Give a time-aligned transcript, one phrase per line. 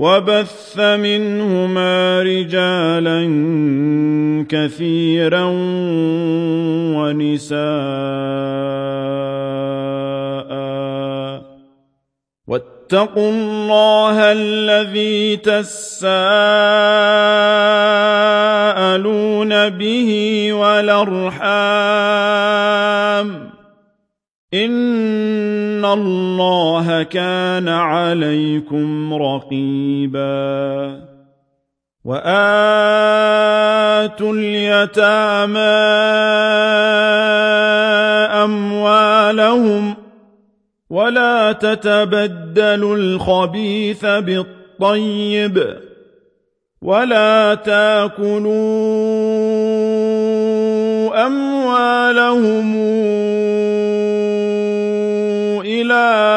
[0.00, 3.20] وبث منهما رجالا
[4.48, 5.44] كثيرا
[6.96, 7.60] ونساء.
[12.48, 16.08] واتقوا الله الذي تساءلون
[19.68, 20.10] به
[20.52, 21.60] والأرحام.
[25.80, 31.00] ان الله كان عليكم رقيبا
[32.04, 32.22] واتوا
[34.32, 35.58] اليتامى
[38.44, 39.94] اموالهم
[40.90, 45.76] ولا تتبدلوا الخبيث بالطيب
[46.82, 48.50] ولا تاكلوا
[51.26, 52.79] اموالهم
[55.90, 56.30] إلى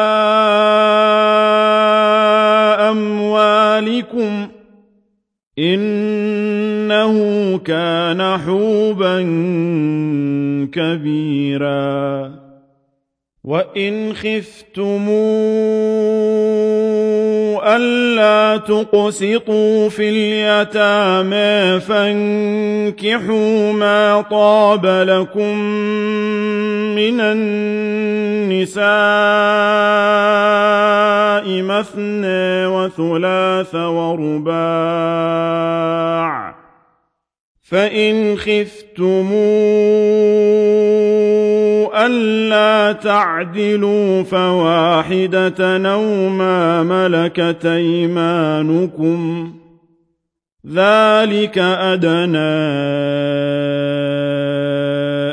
[2.90, 4.48] أموالكم
[5.58, 7.14] إنه
[7.58, 9.20] كان حوبا
[10.72, 12.43] كبيرا
[13.44, 15.14] وإن خفتموا
[17.76, 25.58] ألا تقسطوا في اليتامى فانكحوا ما طاب لكم
[26.96, 28.84] من النساء
[31.62, 35.04] مثنى وثلاث ورباع
[37.62, 39.44] فإن خفتموا
[41.94, 49.52] ألا تعدلوا فواحدة أو ما ملكت أيمانكم
[50.66, 52.64] ذلك أدنى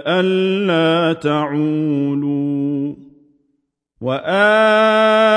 [0.07, 2.93] ألا تعولوا
[4.01, 5.31] وآتوا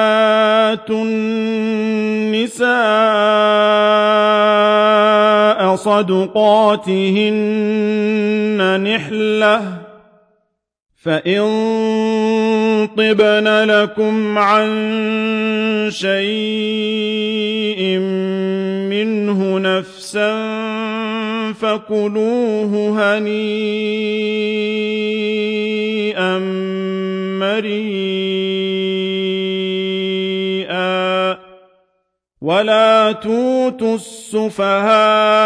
[1.05, 2.65] النساء
[5.77, 7.35] صدقاتهن
[8.85, 9.84] نحلة
[11.05, 11.45] فإن
[12.97, 14.69] طبن لكم عن
[15.91, 17.83] شيء
[18.89, 20.33] منه نفسا
[21.53, 23.59] فكلوه هنيئا
[30.55, 31.39] مريئا
[32.41, 35.45] ولا توتوا السفهاء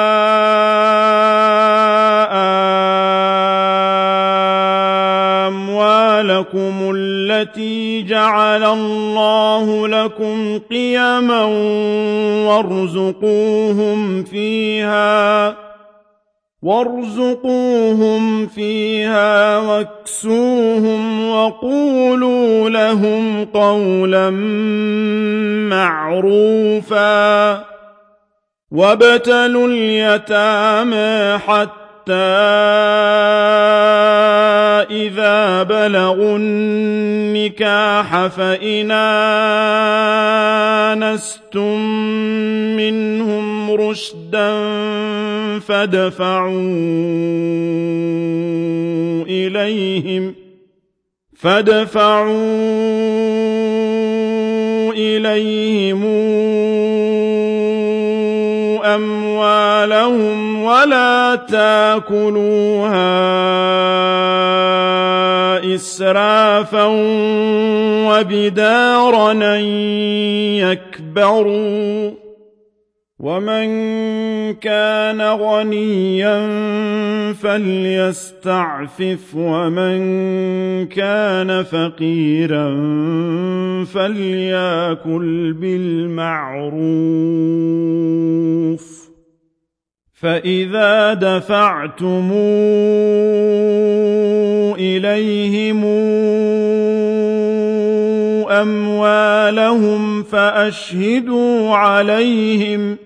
[5.78, 11.44] أموالكم التي جعل الله لكم قيما
[12.48, 15.56] وارزقوهم فيها
[16.62, 24.30] وارزقوهم فيها واكسوهم وقولوا لهم قولا
[25.70, 27.64] معروفا
[28.72, 31.87] وابتلوا اليتامى حتى
[34.90, 38.90] إذا بلغوا النكاح فإن
[40.92, 41.80] آنستم
[42.76, 44.58] منهم رشدا
[45.58, 46.52] فادفعوا
[49.28, 50.34] إليهم
[51.36, 52.78] فادفعوا
[54.92, 56.04] إليهم
[58.84, 63.08] أموالهم ولا تاكلوها
[65.74, 66.86] إسرافا
[68.08, 69.64] وبدارا أن
[70.60, 72.10] يكبروا
[73.18, 73.68] ومن
[74.54, 76.52] كان غنيا
[77.32, 79.98] فليستعفف ومن
[80.86, 82.68] كان فقيرا
[83.84, 86.38] فليأكل بالمعروف
[90.20, 92.32] فإذا دفعتم
[94.78, 95.84] إليهم
[98.50, 102.96] أموالهم فأشهدوا عليهم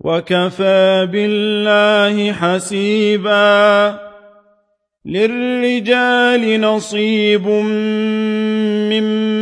[0.00, 3.98] وكفى بالله حسيبا
[5.04, 7.46] للرجال نصيب
[8.92, 9.41] مما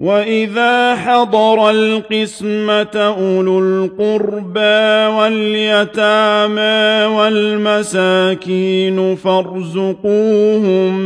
[0.00, 10.98] وإذا حضر القسمة أولو القربى واليتامى والمساكين فارزقوهم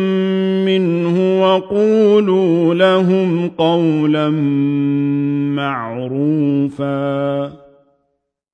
[0.65, 4.31] منه وقولوا لهم قولا
[5.55, 7.64] معروفا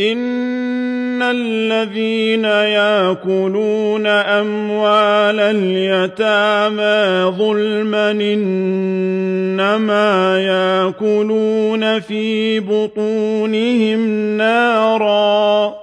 [0.00, 10.08] إن الذين ياكلون أموال اليتامى ظلما إنما
[10.40, 15.74] ياكلون في بطونهم نارا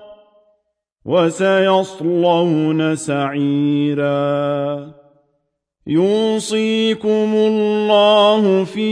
[1.06, 4.88] وسيصلون سعيرا
[5.88, 8.88] يوصيكم الله في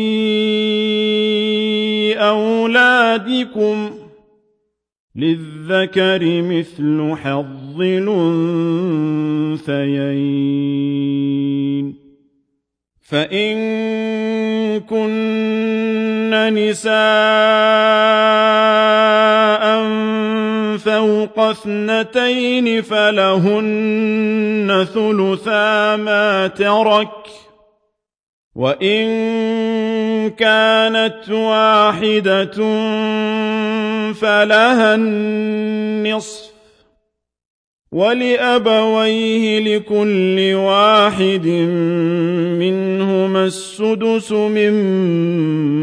[2.20, 3.95] أولادكم
[5.16, 7.82] للذكر مثل حظ
[9.66, 11.96] الأنثيين
[13.10, 13.56] فإن
[14.80, 16.96] كن نساء
[20.78, 27.45] فوق اثنتين فلهن ثلثا ما ترك
[28.56, 29.06] وإن
[30.30, 32.52] كانت واحدة
[34.14, 36.56] فلها النصف
[37.92, 41.48] ولأبويه لكل واحد
[42.60, 45.76] منهما السدس مما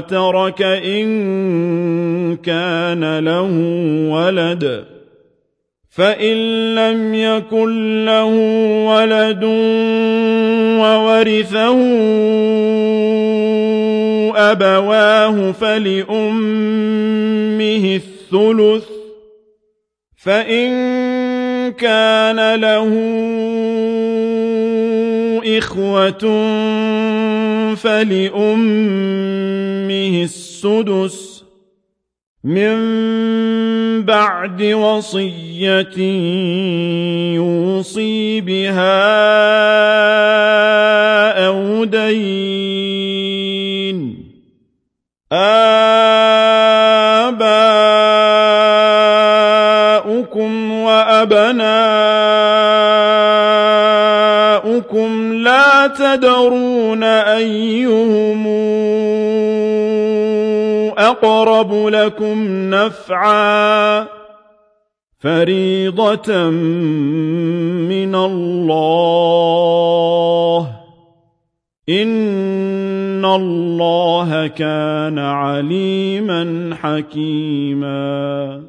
[0.00, 3.50] ترك إن كان له
[4.10, 4.99] ولد
[5.90, 6.36] فإن
[6.74, 8.24] لم يكن له
[8.86, 9.44] ولد
[10.80, 11.78] وورثه
[14.36, 16.80] أبواه فلأمه
[17.96, 18.84] الثلث
[20.16, 20.70] فإن
[21.72, 22.90] كان له
[25.58, 26.24] إخوة
[27.74, 29.02] فلأمه
[30.22, 31.44] السدس
[32.44, 32.76] من
[34.04, 35.98] بعد وصية
[37.34, 39.00] يوصي بها
[41.46, 43.00] أو دين.
[45.32, 45.92] آباؤكم
[50.72, 51.90] وأبناؤكم
[55.34, 58.46] لا تدرون أيهم
[61.22, 64.06] أقرب لكم نفعا
[65.18, 66.50] فريضة
[67.90, 69.50] من الله.
[71.88, 78.62] إن الله كان عليما حكيما.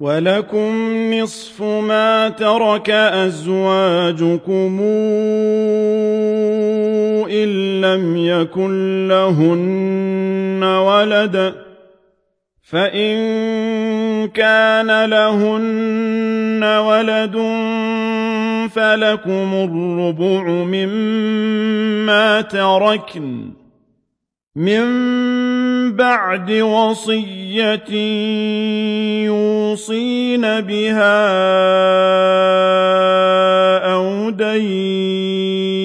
[0.00, 4.80] ولكم نصف ما ترك أزواجكم
[7.30, 11.54] إن لم يكن لهن ولد
[12.62, 13.18] فإن
[14.28, 17.36] كان لهن ولد
[18.70, 23.57] فلكم الربع مما تركن
[24.58, 24.86] من
[25.96, 27.90] بعد وصية
[29.24, 31.26] يوصين بها
[33.94, 35.78] أو دين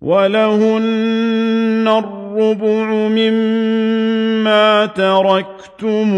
[0.00, 6.14] ولهن الربع مما تركتم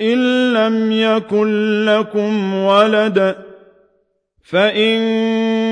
[0.00, 3.36] إن لم يكن لكم ولد
[4.44, 5.71] فإن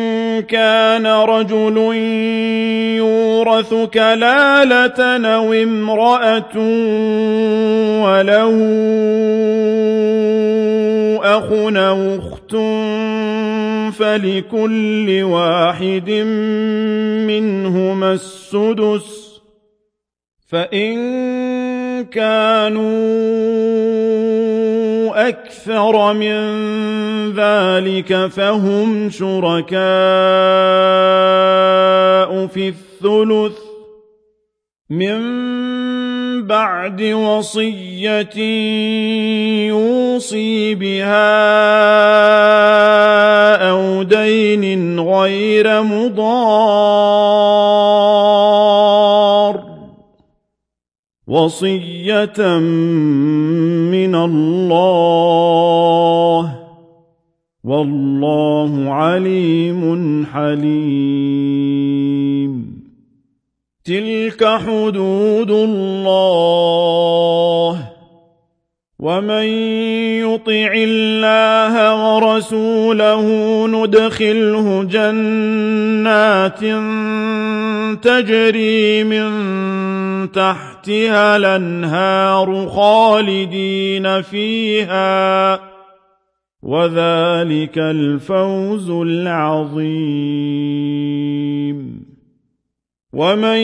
[0.41, 1.77] كان رجل
[2.97, 6.57] يورث كلالة أو امرأة
[8.03, 8.57] وله
[11.23, 12.55] أخ أو أخت
[13.97, 16.09] فلكل واحد
[17.27, 19.31] منهما السدس
[20.47, 20.97] فإن
[22.05, 23.01] كانوا
[25.27, 26.35] أكثر من
[27.33, 29.81] ذلك فهم شركاء
[32.47, 33.57] في الثلث
[34.89, 35.21] من
[36.47, 38.37] بعد وصية
[39.67, 41.31] يوصي بها
[43.69, 47.21] أو دين غير مضار
[51.31, 52.59] وصية
[53.87, 54.75] من الله.
[57.63, 61.71] والله عليم حليم.
[63.85, 66.71] تلك حدود الله.
[68.99, 69.45] ومن
[70.21, 71.73] يطع الله
[72.15, 73.23] ورسوله
[73.67, 76.59] ندخله جنات
[78.03, 79.31] تجري من
[80.27, 85.59] تحتها الأنهار خالدين فيها
[86.61, 90.41] وذلك الفوز العظيم.
[93.13, 93.57] ومن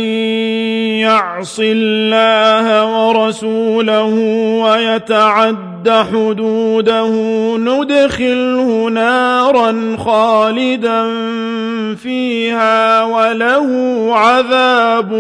[0.99, 2.67] يعص الله
[3.07, 4.13] ورسوله
[4.63, 7.09] ويتعد حدوده
[7.57, 11.03] ندخله نارا خالدا
[11.95, 13.67] فيها وله
[14.15, 15.13] عذاب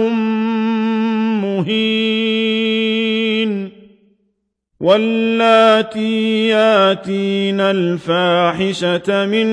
[1.43, 2.57] مهين
[4.79, 9.47] واللاتي ياتين الفاحشة من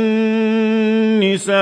[1.20, 1.54] نسائكم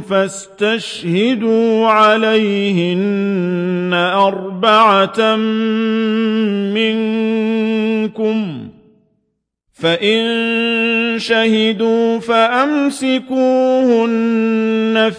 [0.00, 5.36] فاستشهدوا عليهن أربعة
[6.76, 8.68] منكم
[9.72, 10.24] فإن
[11.18, 13.36] شهدوا فأمسكوهن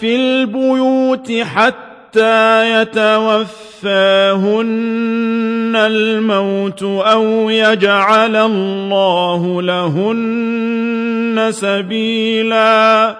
[0.00, 3.72] في البيوت حتى يتوفاهن
[5.76, 13.16] الموت أو يجعل الله لهن سبيلا.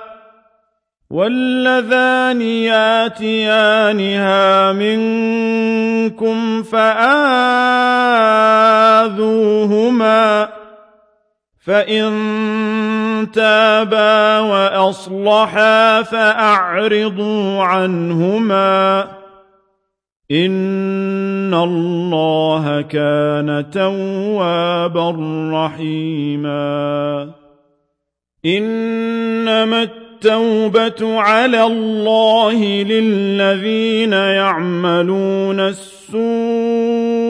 [1.10, 4.02] واللذان ياتيانها
[4.72, 7.38] منكم فآذوهما
[11.68, 19.00] فإن تابا وأصلحا فأعرضوا عنهما
[20.30, 25.16] إن الله كان توابا
[25.52, 27.30] رحيما
[28.46, 37.27] إنما التوبة على الله للذين يعملون السوء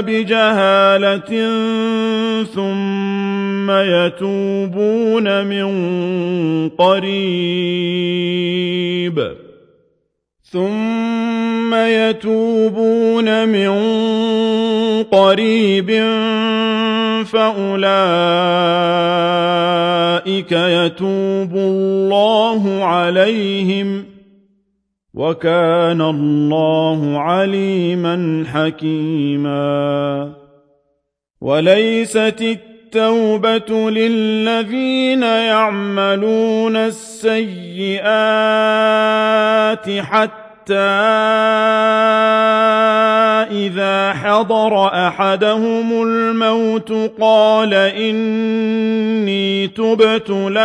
[0.00, 1.30] بجهالة
[2.44, 5.68] ثم يتوبون من
[6.68, 7.86] قريب.
[10.52, 13.72] ثم يتوبون من
[15.02, 15.90] قريب
[17.26, 17.72] فأولئك
[20.52, 24.05] يتوب الله عليهم.
[25.16, 30.32] وكان الله عليما حكيما.
[31.40, 38.00] وليست التوبة للذين يعملون السيئات
[40.00, 40.45] حتى
[43.50, 50.56] إذا حضر أحدهم الموت قال إني تبت الآن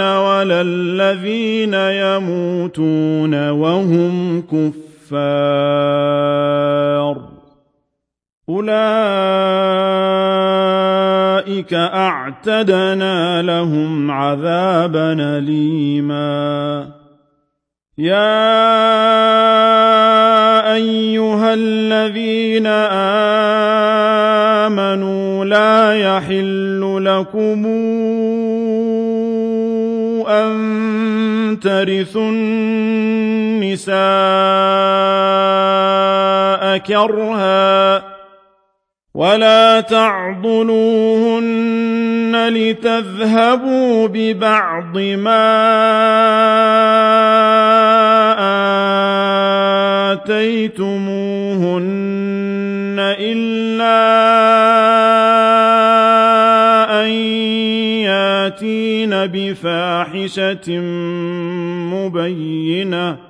[0.00, 5.70] ولا الذين يموتون وهم كفار.
[8.48, 8.80] أولئك
[11.74, 16.99] أعتدنا لهم عذابا أليما.
[18.00, 18.32] يا
[20.74, 22.66] أيها الذين
[24.66, 27.66] آمنوا لا يحل لكم
[30.28, 33.90] أن ترثوا النساء
[36.78, 38.09] كرها
[39.14, 40.80] ولا تعضلوهن
[42.48, 45.50] لتذهبوا ببعض ما
[50.12, 51.80] آتيتموهن
[52.98, 54.00] إلا
[57.02, 57.10] أن
[58.06, 60.78] ياتين بفاحشة
[61.94, 63.29] مبينة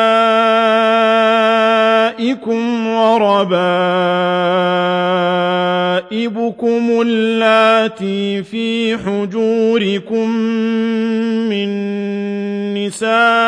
[2.87, 3.81] وربائبكم
[7.01, 10.29] اللاتي في حجوركم
[11.49, 11.69] من
[12.73, 13.39] نسائكم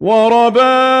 [0.00, 1.00] وربائبكم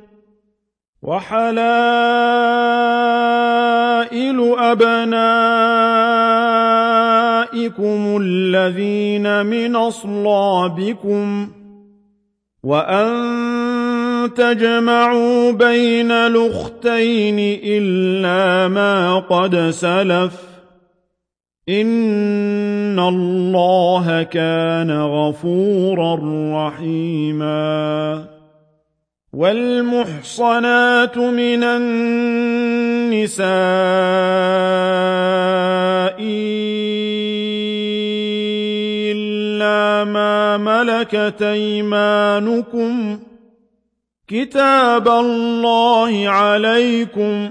[1.03, 1.41] وحلائل
[4.57, 5.37] أبنائكم
[8.21, 11.49] الذين من أصلابكم
[12.63, 13.13] وأن
[14.35, 20.41] تجمعوا بين الأختين إلا ما قد سلف
[21.69, 26.19] إن الله كان غفورا
[26.67, 28.30] رحيما
[29.33, 33.41] والمحصنات من النساء
[39.11, 43.19] إلا ما ملكت أيمانكم
[44.27, 47.49] كتاب الله عليكم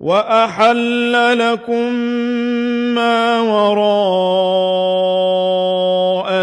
[0.00, 1.92] وأحل لكم
[2.94, 4.72] ما وراء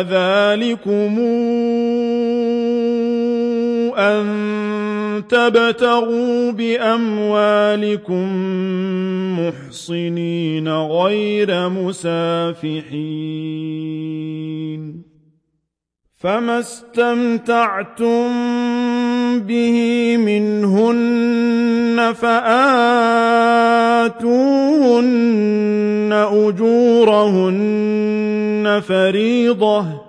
[0.02, 1.20] ذلكم
[4.00, 8.28] أن تبتغوا بأموالكم
[9.40, 13.10] محصنين غير مسافحين
[16.18, 18.30] فما استمتعتم
[19.40, 22.70] به منهن فآتوهن
[26.32, 27.60] أجورهن
[28.88, 30.09] فريضةً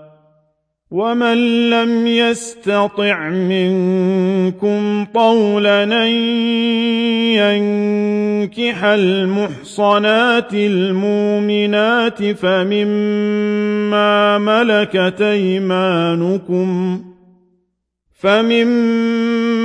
[0.91, 6.11] ومن لم يستطع منكم طولا أن
[7.31, 13.77] ينكح المحصنات المؤمنات فمما
[14.37, 17.01] ملكت أيمانكم
[18.19, 19.59] فمما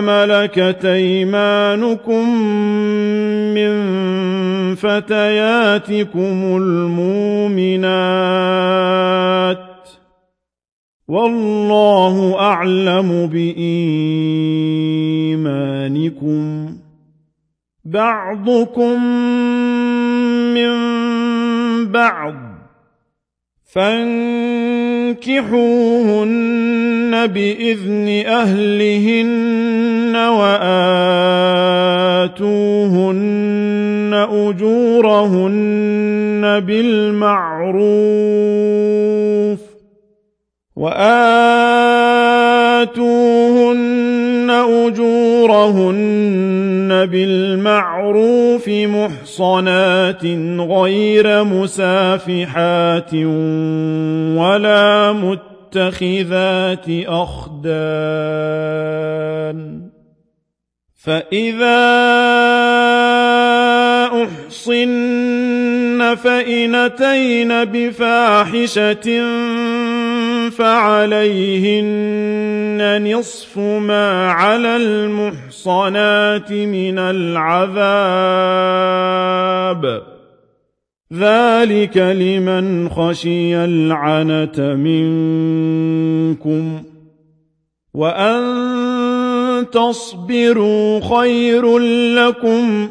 [0.00, 2.44] ملكت أيمانكم
[3.54, 3.72] من
[4.74, 8.12] فتياتكم المؤمنات
[11.12, 13.62] والله أعلم بإيمانكم.
[17.84, 19.04] بعضكم
[20.54, 20.72] من
[21.92, 22.34] بعض
[23.72, 25.12] فانكحوهن
[27.26, 30.72] بإذن أهلهن وآتوهن
[34.30, 35.80] أجورهن
[36.60, 38.81] بالمعروف.
[40.82, 42.72] وآتوهن
[44.50, 45.92] أجورهن
[47.06, 50.24] بالمعروف محصنات
[50.58, 53.14] غير مسافحات
[54.34, 58.42] ولا متخذات أخدان
[61.04, 61.82] فإذا
[64.22, 69.22] أحصن فإن أتين بفاحشة
[70.58, 72.32] فعليهن
[73.14, 77.72] نصف ما على المحصنات من العذاب.
[81.12, 86.82] ذلك لمن خشي العنة منكم.
[87.94, 91.78] وأن تصبروا خير
[92.14, 92.90] لكم.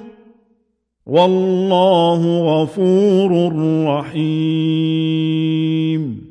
[1.06, 3.54] والله غفور
[3.86, 6.31] رحيم.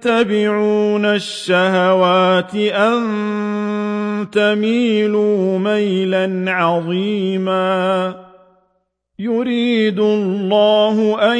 [0.00, 8.14] تتبعون الشهوات أن تميلوا ميلا عظيما.
[9.18, 11.38] يريد الله أن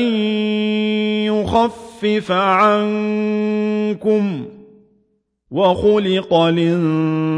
[1.25, 3.44] يخفف عنكم
[5.51, 7.31] وخلق الإنسان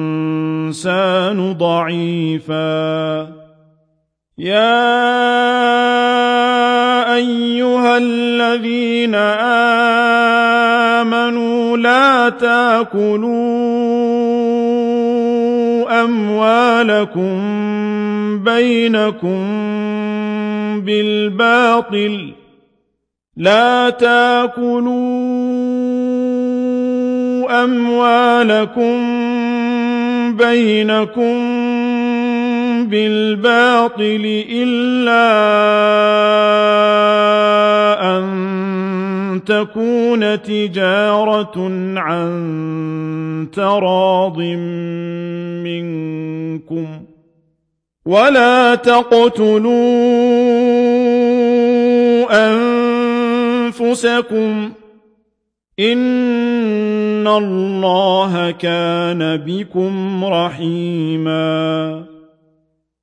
[1.52, 3.22] ضعيفا.
[4.38, 5.22] يا
[7.16, 9.14] أيها الذين
[11.04, 13.32] آمنوا لا تأكلوا
[16.04, 17.38] أموالكم
[18.44, 19.42] بينكم
[20.80, 22.32] بالباطل
[23.36, 25.02] لا تأكلوا
[27.64, 28.98] أموالكم
[30.36, 31.61] بينكم
[32.92, 35.24] بالباطل إلا
[38.18, 44.38] أن تكون تجارة عن تراض
[45.64, 46.86] منكم
[48.06, 49.72] ولا تقتلوا
[53.68, 54.70] أنفسكم
[55.80, 62.11] إن الله كان بكم رحيماً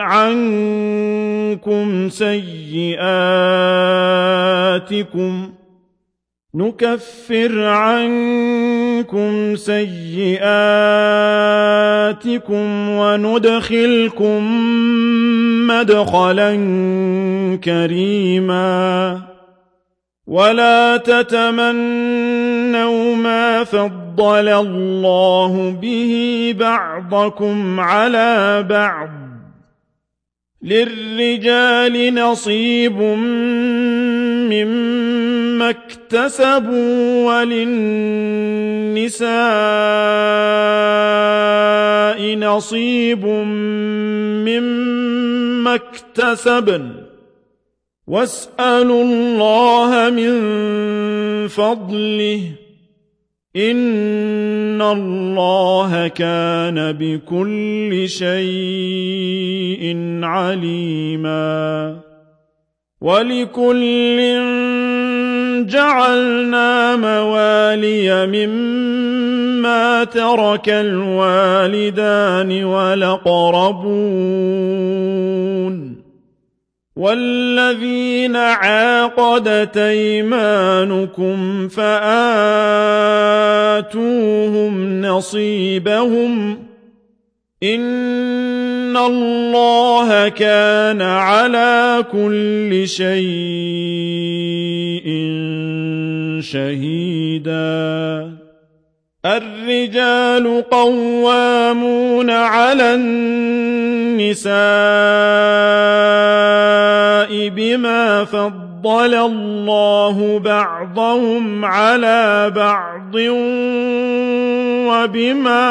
[0.00, 1.58] عنكم
[2.08, 2.92] سيئاتكم
[6.54, 10.48] نكفر عنكم سيئاتكم
[12.88, 14.42] وندخلكم
[15.66, 16.54] مدخلا
[17.64, 19.20] كريما
[20.26, 22.36] ولا تتمنوا
[23.16, 29.21] ما فضل الله به بعضكم على بعض
[30.62, 32.98] للرجال نصيب
[34.52, 37.72] مما اكتسبوا وللنساء
[42.36, 43.26] نصيب
[44.46, 46.90] مما اكتسبن
[48.06, 50.32] واسألوا الله من
[51.48, 52.42] فضله
[53.56, 61.96] إن الله كان بكل شيء عليما
[63.00, 64.18] ولكل
[65.68, 74.22] جعلنا موالي مما ترك الوالدان والأقربون
[77.02, 82.22] والذين عاقدت أيمانكم فآتوهم
[85.02, 86.58] نصيبهم
[87.62, 93.12] إن الله كان على كل شيء
[96.40, 98.30] شهيدا.
[99.26, 104.52] الرجال قوامون على النساء.
[107.32, 113.14] بما فضل الله بعضهم على بعض
[114.88, 115.68] وبما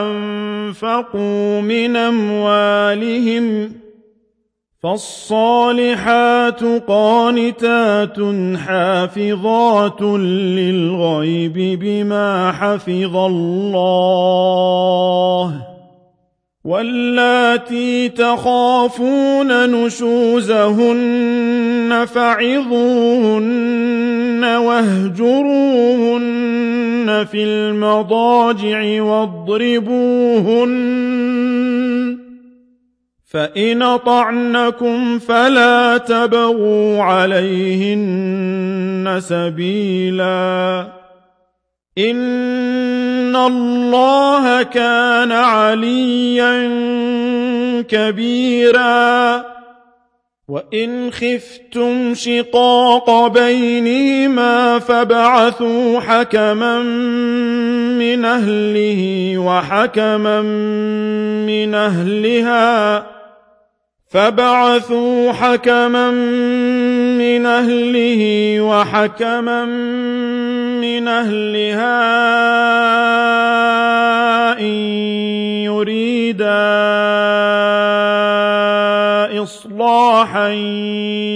[0.00, 3.72] أنفقوا من أموالهم
[4.82, 8.16] فالصالحات قانتات
[8.56, 14.82] حافظات للغيب بما حفظ الله
[16.64, 20.92] واللاتي تخافون نشوزهن
[22.14, 23.64] فعظوهن
[24.44, 26.22] واهجروهن
[27.30, 30.72] في المضاجع واضربوهن
[33.30, 38.42] فإن طعنكم فلا تبغوا عليهن
[39.18, 41.01] سبيلا
[41.98, 46.68] إن الله كان عليا
[47.88, 49.44] كبيرا
[50.48, 56.78] وإن خفتم شقاق بينهما فابعثوا حكما
[57.98, 60.42] من أهله وحكما
[61.46, 63.06] من أهلها
[64.12, 66.10] فبعثوا حكما
[67.18, 68.22] من أهله
[68.60, 69.64] وحكما
[70.80, 71.98] من أهلها
[74.60, 74.74] إن
[75.64, 76.62] يريدا
[79.42, 80.48] إصلاحا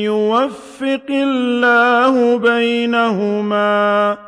[0.04, 4.18] يوفق الله بينهما.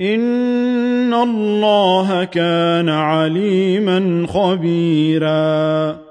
[0.00, 6.05] إن الله كان عليما خبيرا.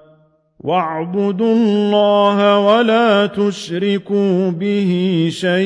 [0.66, 4.92] واعبدوا الله ولا تشركوا به
[5.32, 5.66] شيئا.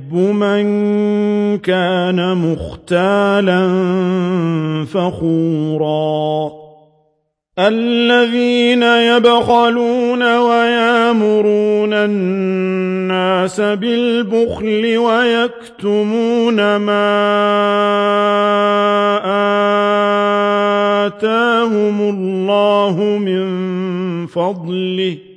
[0.13, 0.63] من
[1.57, 3.67] كان مختالا
[4.85, 6.51] فخورا.
[7.59, 17.11] الذين يبخلون ويامرون الناس بالبخل ويكتمون ما
[21.07, 23.47] آتاهم الله من
[24.27, 25.30] فضله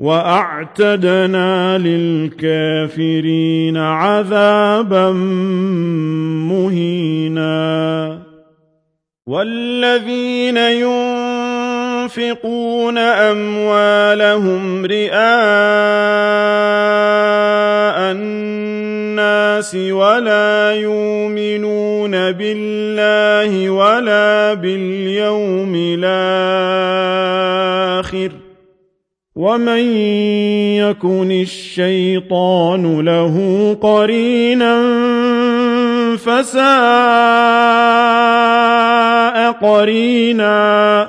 [0.00, 5.12] وأعتدنا للكافرين عذابا
[6.48, 8.18] مهينا.
[9.26, 10.56] والذين
[12.08, 15.10] ينفقون أموالهم رئاء
[18.12, 26.90] الناس ولا يؤمنون بالله ولا باليوم الآخر.
[29.40, 29.84] ومن
[30.76, 33.36] يكن الشيطان له
[33.80, 34.76] قرينا
[36.16, 36.60] فساء
[39.52, 41.08] قرينا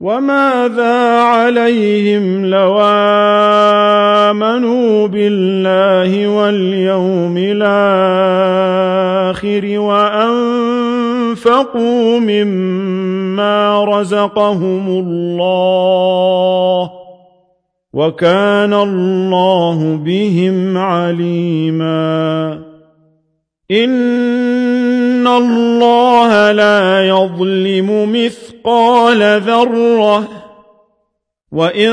[0.00, 2.80] وماذا عليهم لو
[4.30, 8.82] آمنوا بالله واليوم الآخر
[11.46, 16.90] وأنفقوا مما رزقهم الله
[17.92, 22.52] وكان الله بهم عليما
[23.70, 30.28] إن الله لا يظلم مثقال ذرة
[31.52, 31.92] وإن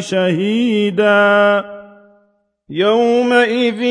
[0.00, 1.64] شهيدا.
[2.70, 3.82] يومئذ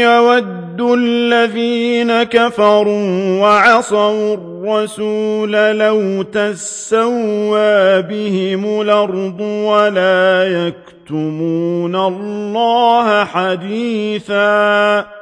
[0.00, 15.21] يود الذين كفروا وعصوا الرسول لو تسوى بهم الأرض ولا يكتمون الله حديثا.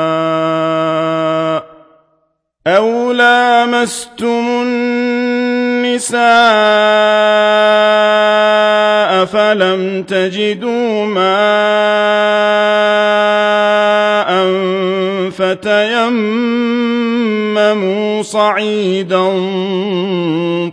[3.13, 4.47] لامستم
[8.21, 12.31] النساء فلم تجدوا ماء
[16.91, 19.31] فتيمموا صعيدا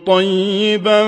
[0.06, 1.02] طيبا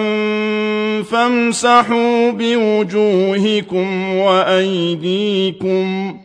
[1.03, 6.17] فامسحوا بوجوهكم وأيديكم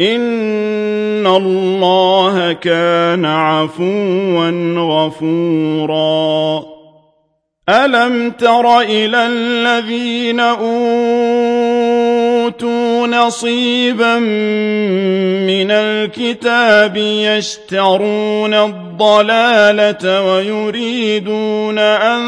[0.00, 6.64] إن الله كان عفوا غفورا.
[7.68, 10.66] ألم تر إلى الذين أوتوا
[13.06, 14.18] نصيبا
[15.48, 22.26] من الكتاب يشترون الضلالة ويريدون أن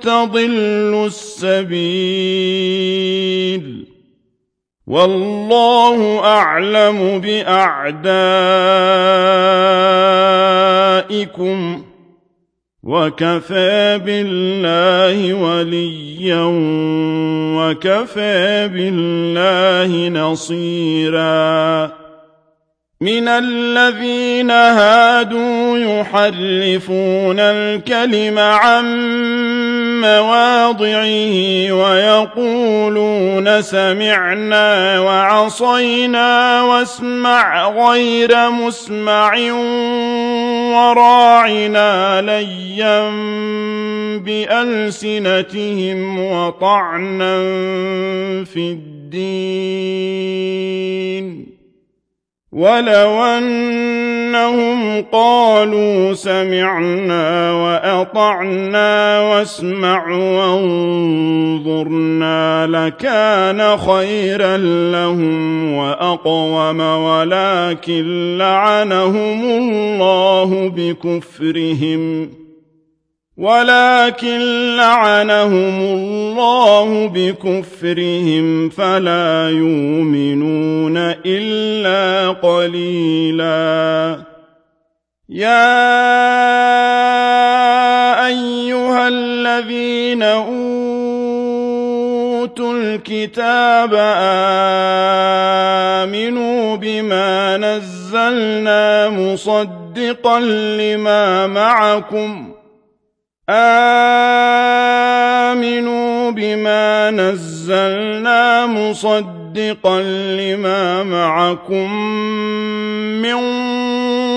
[0.00, 2.66] تضلوا السبيل
[4.86, 7.96] والله أعلم بأعدائكم
[12.82, 16.42] وكفى بالله وليا
[17.58, 21.92] وكفى بالله نصيرا
[23.00, 28.84] من الذين هادوا يحرفون الكلم عن
[30.00, 39.52] مواضعه ويقولون سمعنا وعصينا واسمع غير مسمع
[40.72, 43.10] وراعنا ليا
[44.18, 45.98] بألسنتهم
[46.32, 47.36] وطعنا
[48.44, 49.96] في الدين.
[52.56, 61.86] ولو أنهم قالوا سمعنا وأطعنا واسمع وانظرنا
[62.66, 64.56] لكان خيرا
[64.92, 72.30] لهم وأقوم ولكن لعنهم الله بكفرهم
[73.36, 74.40] ولكن
[74.76, 84.18] لعنهم الله بكفرهم فلا يؤمنون إلا قليلا.
[85.28, 85.86] يا
[88.26, 90.56] أيها الذين أوتوا
[92.72, 93.94] الكتاب
[96.04, 102.55] آمنوا بما نزلنا مصدقا لما معكم
[105.06, 110.00] آمنوا بما نزلنا مصدقا
[110.38, 111.92] لما معكم
[113.22, 113.36] من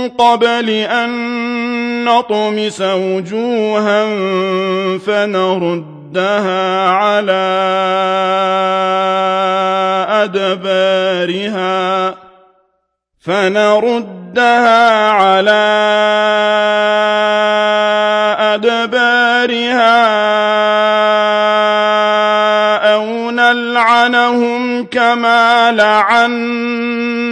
[0.10, 1.10] قبل أن
[2.06, 4.06] نطمس وجوها
[4.98, 7.50] فنردها على
[10.10, 12.16] أدبارها
[13.20, 15.90] فنردها على
[25.72, 27.30] لعنا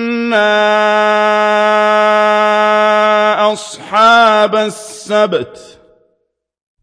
[3.54, 5.80] أصحاب السبت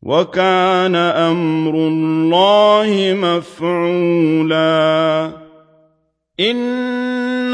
[0.02, 4.64] وكان أمر الله مفعولا.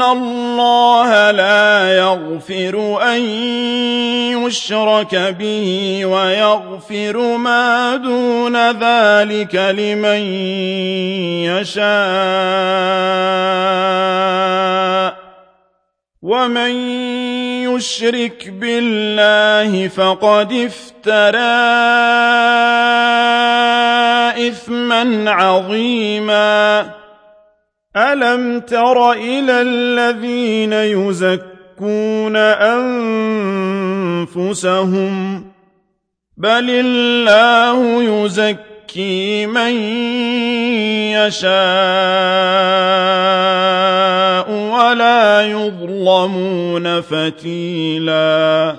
[0.01, 3.21] إن الله لا يغفر أن
[4.41, 10.21] يشرك به ويغفر ما دون ذلك لمن
[11.45, 11.91] يشاء
[16.21, 16.71] ومن
[17.69, 21.41] يشرك بالله فقد افترى
[24.47, 27.00] إثما عظيما
[27.95, 32.35] ألم تر إلى الذين يزكون
[34.25, 35.45] أنفسهم
[36.37, 39.73] بل الله يزكي من
[41.11, 41.51] يشاء
[44.51, 48.75] ولا يظلمون فتيلا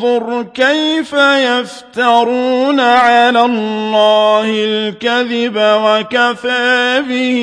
[0.00, 7.36] انظر كيف يفترون على الله الكذب وكفى به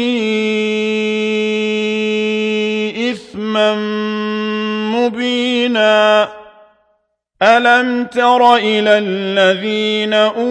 [3.11, 3.75] إثما
[4.95, 6.29] مبينا.
[7.41, 10.43] ألم تر إلى الذين أوتوا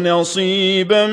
[0.00, 1.06] نصيبا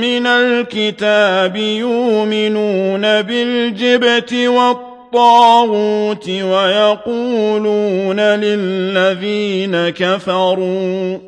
[0.00, 4.32] من الكتاب يؤمنون بالجبت
[5.14, 11.18] والطاغوت ويقولون للذين كفروا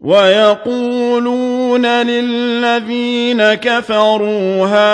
[0.00, 4.88] ويقولون للذين كفروا هؤلاء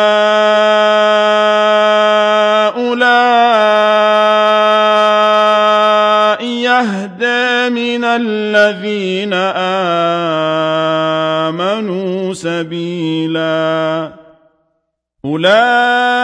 [6.45, 9.33] يهدى من الذين
[11.53, 14.13] آمنوا سبيلا
[15.25, 16.24] أولئك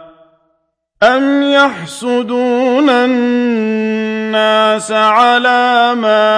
[1.03, 4.11] أم يحسدون الناس
[4.91, 6.31] على ما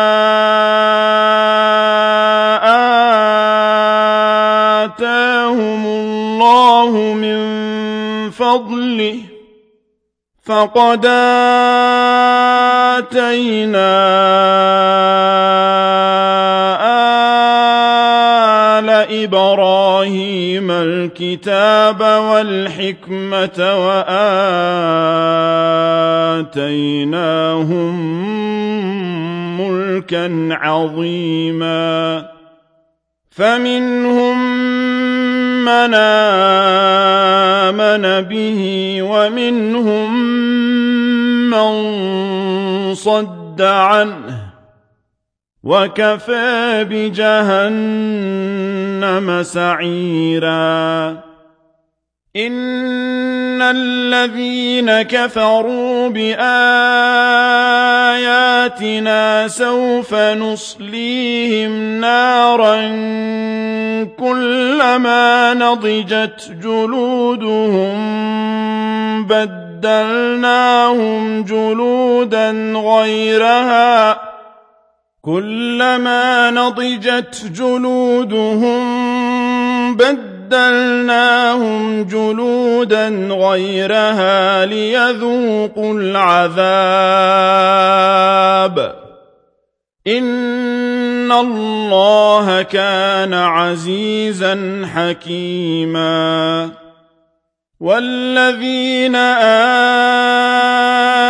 [4.85, 7.39] آتاهم الله من
[8.31, 9.19] فضله
[10.43, 11.05] فقد
[12.97, 13.93] آتينا
[20.03, 23.59] إبراهيم الكتاب والحكمة
[26.43, 27.95] وآتيناهم
[29.61, 32.25] ملكا عظيما.
[33.31, 34.37] فمنهم
[35.65, 35.93] من
[37.63, 40.13] آمن به ومنهم
[41.49, 44.42] من صد عنه
[45.63, 48.23] وكفى بجهنم
[49.43, 51.09] سعيرا.
[52.35, 56.37] إن الذين كفروا بآياتنا
[59.47, 62.75] سوف نصليهم نارا
[64.19, 67.93] كلما نضجت جلودهم
[69.27, 70.63] بدلناهم
[71.43, 74.32] جلودا غيرها
[75.25, 78.83] كلما نضجت جلودهم
[79.95, 86.63] بدلناهم جلودا غيرها ليذوقوا العذاب.
[90.07, 96.69] إن الله كان عزيزا حكيما.
[97.83, 99.15] والذين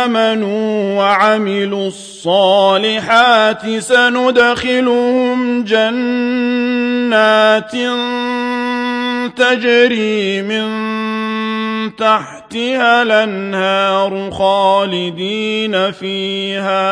[0.06, 7.72] آمنوا وعملوا الصالحات سندخلهم جنات
[9.36, 10.66] تجري من
[11.96, 16.84] تحتها الانهار خالدين فيها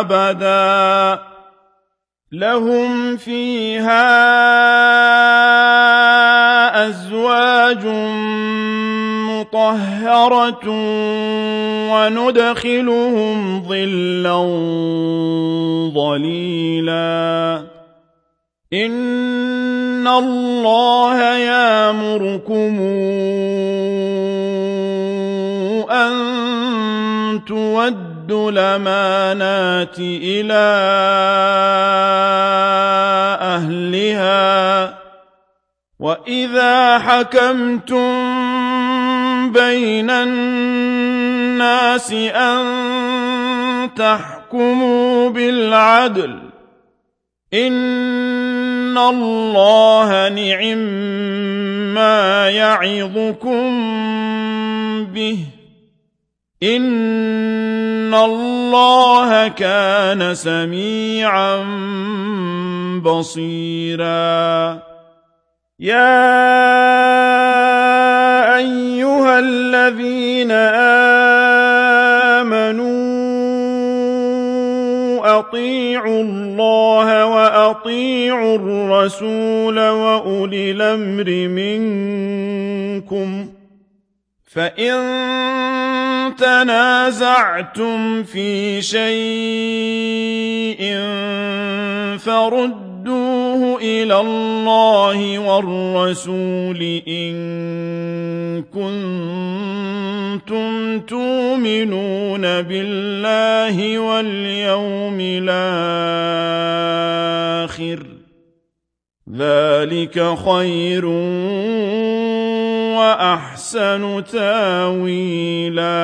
[0.00, 1.20] ابدا
[2.32, 4.16] لهم فيها
[6.76, 7.86] أزواج
[9.30, 10.66] مطهرة
[11.92, 14.38] وندخلهم ظلا
[15.94, 17.62] ظليلا.
[18.72, 22.80] إن الله يامركم
[25.90, 26.12] أن
[27.46, 30.66] تودوا الأمانات إلى
[33.40, 34.95] أهلها.
[35.98, 38.12] واذا حكمتم
[39.52, 41.52] بين الناس
[42.12, 42.64] ان
[43.96, 46.38] تحكموا بالعدل
[47.54, 50.78] ان الله نعم
[51.94, 53.66] ما يعظكم
[55.04, 55.38] به
[56.62, 61.56] ان الله كان سميعا
[63.04, 64.82] بصيرا
[65.80, 66.16] يا
[68.56, 70.50] ايها الذين
[72.40, 72.96] امنوا
[75.38, 83.48] اطيعوا الله واطيعوا الرسول واولي الامر منكم
[84.44, 84.96] فان
[86.36, 89.06] تنازعتم في شيء
[92.18, 92.95] فردوه
[93.80, 97.34] إلى الله والرسول إن
[98.62, 105.56] كنتم تؤمنون بالله واليوم الآخر
[109.36, 111.04] ذلك خير
[112.96, 115.96] وأحسن تاويلا.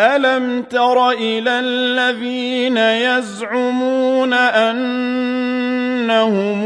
[0.00, 4.32] ألم تر إلى الذين يزعمون
[6.10, 6.64] إنهم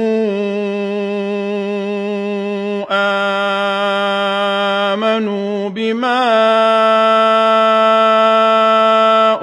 [4.90, 6.22] آمنوا بما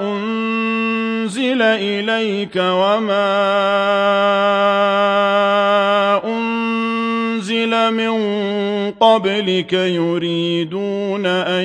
[0.00, 3.40] أنزل إليك وما
[9.00, 11.64] قبلك يريدون أن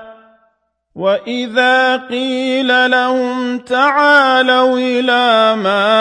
[0.95, 5.91] وإذا قيل لهم تعالوا إلى ما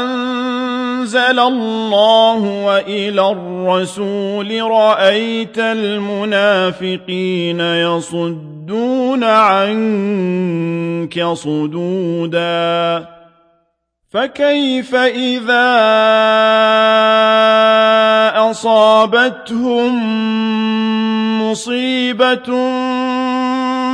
[0.00, 13.19] أنزل الله وإلى الرسول رأيت المنافقين يصدون عنك صدودا
[14.10, 15.70] فكيف إذا
[18.50, 19.92] أصابتهم
[21.42, 22.48] مصيبة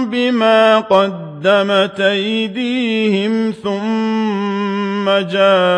[0.05, 5.71] بما قدمت أيديهم ثم جاءوك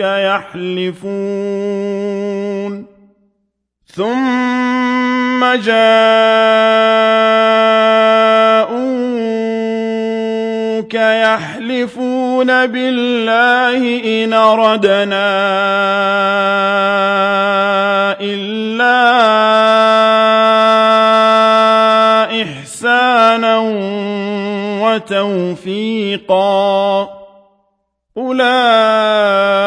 [0.00, 1.24] يحلفون
[3.86, 6.54] ثم جاءوك
[10.94, 15.30] يحلفون بالله إن ردنا
[18.20, 19.00] إلا
[22.42, 23.58] إحسانا
[24.82, 26.44] وتوفيقا.
[28.16, 29.63] أولئك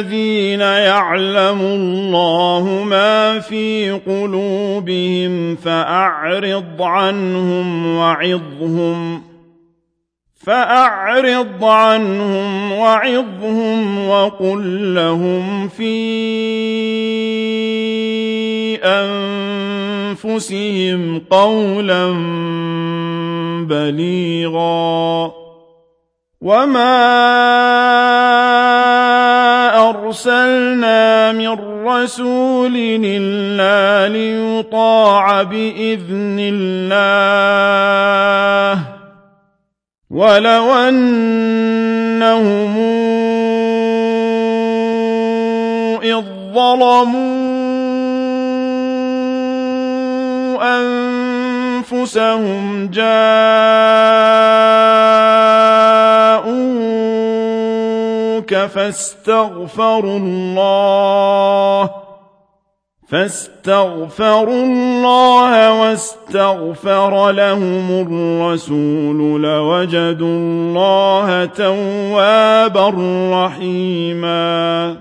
[0.00, 9.22] الذين يعلم الله ما في قلوبهم فأعرض عنهم وعظهم
[10.44, 15.90] فأعرض عنهم وعظهم وقل لهم في
[20.14, 22.12] أنفسهم قولا
[23.68, 25.32] بليغا
[26.40, 27.20] وما
[29.90, 32.72] أرسلنا من رسول
[33.04, 37.40] إلا ليطاع بإذن الله.
[40.10, 41.30] ولو أنهم
[46.02, 46.22] إذ
[46.54, 47.40] ظلموا
[51.92, 52.88] أنفسهم
[58.50, 61.90] جاءوك فاستغفروا الله.
[63.08, 72.92] فاستغفروا الله واستغفر لهم الرسول لوجدوا الله توابا
[73.32, 74.96] رحيما.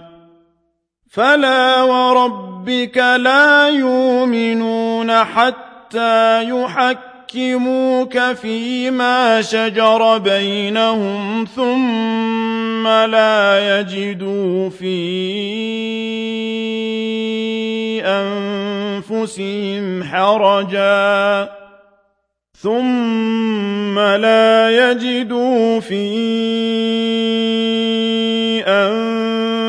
[1.11, 6.39] فلا وربك لا يؤمنون حتى حتى
[7.35, 14.99] يحكموك فيما شجر بينهم ثم لا يجدوا في
[18.05, 21.49] أنفسهم حرجا
[22.61, 26.09] ثم لا يجدوا في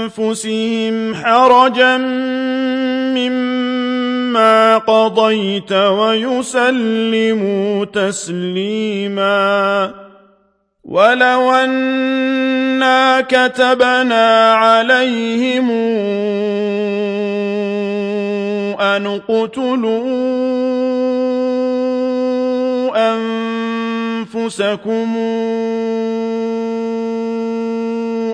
[0.08, 1.96] أنفسهم حرجا
[3.16, 3.49] مما
[4.78, 7.04] قضيت ويسلموا
[7.84, 9.30] تسليما.
[10.84, 15.70] ولو أنا كتبنا عليهم
[18.80, 20.10] أن اقتلوا
[24.34, 25.16] أنفسكم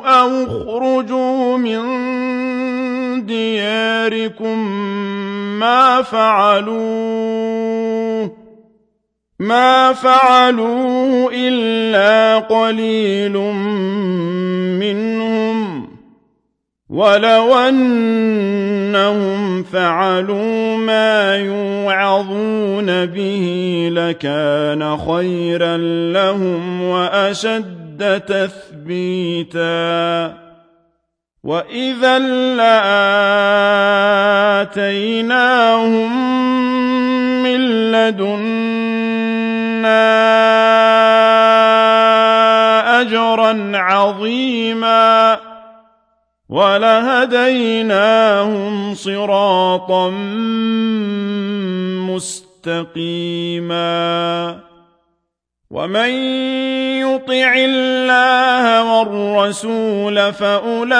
[0.04, 1.82] أو اخرجوا من
[3.26, 4.58] دياركم
[5.58, 7.66] ما فعلوه
[9.38, 13.36] ما فعلوه إلا قليل
[14.78, 15.88] منهم.
[16.88, 25.76] ولو أنهم فعلوا ما يوعظون به لكان خيرا
[26.12, 28.86] لهم وأشد تثبيتاً.
[31.46, 32.18] وإذا
[34.58, 36.12] لآتيناهم
[37.42, 37.60] من
[37.92, 39.00] لدنا
[43.00, 45.38] أجرا عظيما
[46.48, 47.94] ولهديناهم
[48.94, 50.10] صراطا
[52.86, 53.86] مستقيما
[55.70, 56.10] ومن
[57.02, 60.90] يطع الله والرسول فأولئك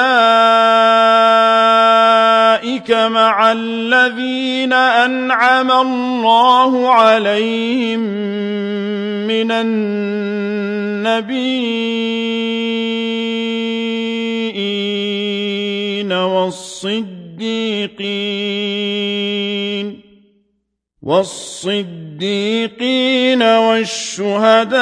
[2.90, 8.00] مع الذين أنعم الله عليهم
[9.26, 10.12] من النبيين
[16.12, 17.26] والصديقين
[21.07, 22.22] والصديقين
[23.42, 24.76] والشهداء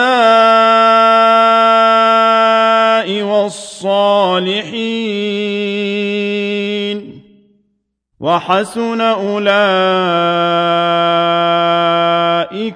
[3.23, 4.65] والصالحين
[8.21, 9.53] وحسن أولئك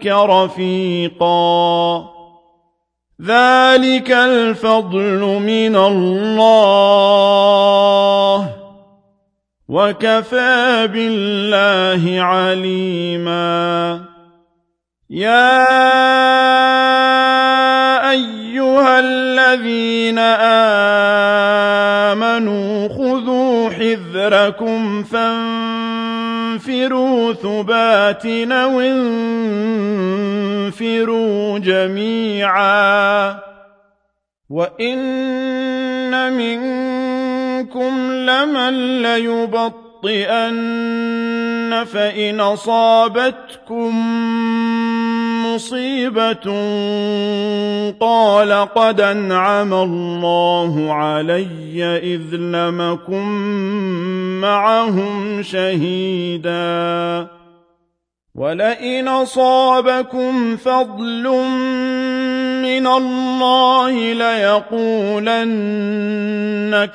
[0.07, 2.05] رفيقا.
[3.23, 6.99] ذلك الفضل من الله.
[9.69, 14.01] وكفى بالله عليما.
[15.11, 15.61] يا
[18.11, 20.19] أيها الذين
[22.09, 26.53] آمنوا خذوا حذركم فانفروا
[27.33, 29.19] ثبات وانفروا
[31.59, 33.39] جميعا.
[34.51, 36.88] وإن منكم
[37.77, 40.59] لمن ليبطئن
[41.85, 43.93] فإن أصابتكم
[45.47, 46.47] مصيبة
[48.01, 53.29] قال قد أنعم الله علي إذ لمكم
[54.41, 57.38] معهم شهيدا.
[58.39, 61.23] ولئن أصابكم فضل
[62.63, 65.59] من الله ليقولن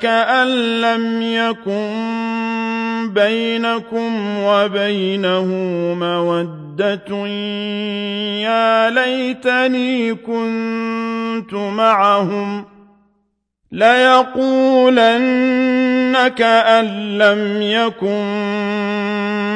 [0.00, 0.48] كأن
[0.80, 1.90] لم يكن
[3.14, 5.44] بينكم وبينه
[6.00, 7.26] مودة
[8.40, 12.64] يا ليتني كنت معهم
[13.72, 14.94] ليقولن
[16.28, 19.43] كأن لم يكن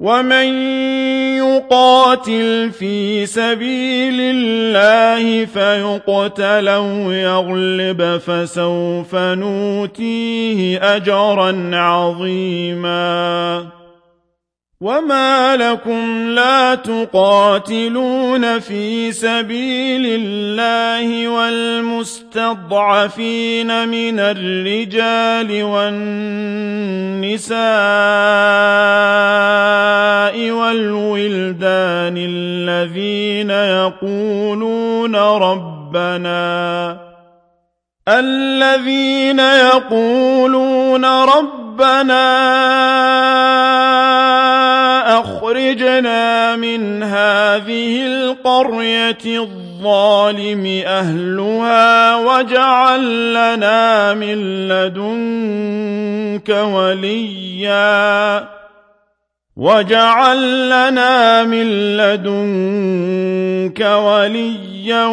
[0.00, 0.46] ومن
[1.36, 13.79] يقاتل في سبيل الله فيقتل أو يغلب فسوف نوتيه أجرا عظيماً
[14.82, 22.38] وما لكم لا تقاتلون في سبيل الله والمستضعفين
[23.88, 27.60] من الرجال والنساء
[30.50, 36.96] والولدان الذين يقولون ربنا
[38.08, 41.59] الذين يقولون ربنا
[45.20, 58.59] أخرجنا من هذه القرية الظالم أهلها واجعل لنا من لدنك وليا.
[59.56, 65.06] واجعل لنا من لدنك وليا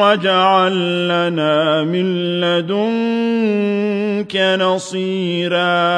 [0.00, 5.90] واجعل لنا من لدنك نصيراً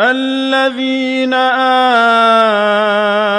[0.00, 1.34] الذين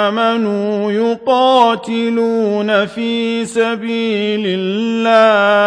[0.06, 5.66] آمنوا يقاتلون في سبيل الله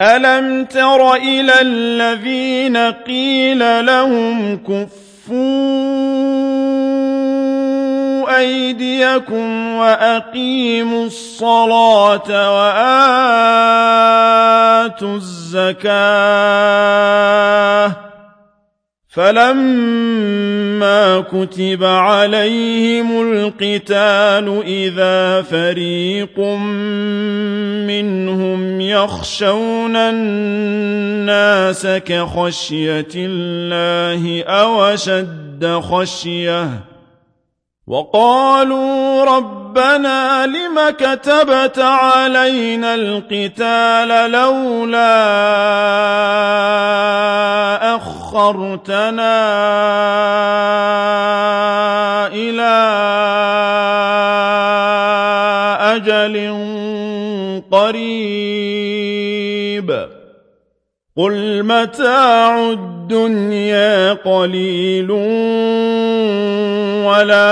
[0.00, 5.36] ألم تر إلى الذين قيل لهم كفوا
[8.38, 12.76] أيديكم وأقيموا الصلاة وآتوا
[15.16, 15.96] الزكاة
[19.16, 26.38] فلما كتب عليهم القتال إذا فريق
[27.88, 36.68] منهم يخشون الناس كخشية الله أو شد خشيه
[37.86, 45.16] وقالوا ربنا لم كتبت علينا القتال لولا
[47.96, 49.36] أخرتنا
[52.26, 52.76] إلى
[55.96, 56.36] أجل
[57.70, 58.96] قريب.
[61.16, 65.10] قل متاع الدنيا قليل
[67.06, 67.50] والآخرة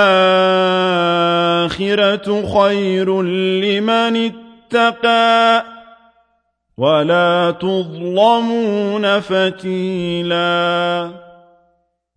[2.59, 4.33] خير لمن
[4.73, 5.74] اتقى
[6.79, 11.11] ولا تظلمون فتيلا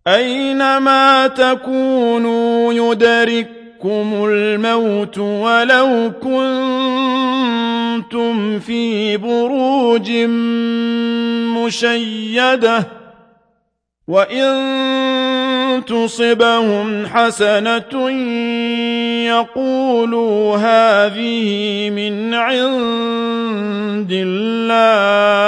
[0.06, 7.58] أينما تكونوا يدرككم الموت ولو كنتم
[8.58, 10.10] في بروج
[11.58, 12.97] مشيدة
[14.08, 18.10] وإن تصبهم حسنة
[19.28, 25.42] يقولوا هذه من عند الله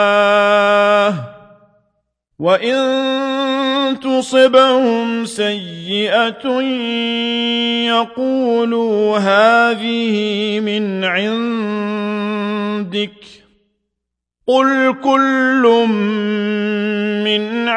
[2.38, 2.80] وإن
[4.00, 6.60] تصبهم سيئة
[7.88, 12.30] يقولوا هذه من عندك
[14.46, 15.86] قل كل
[17.24, 17.68] من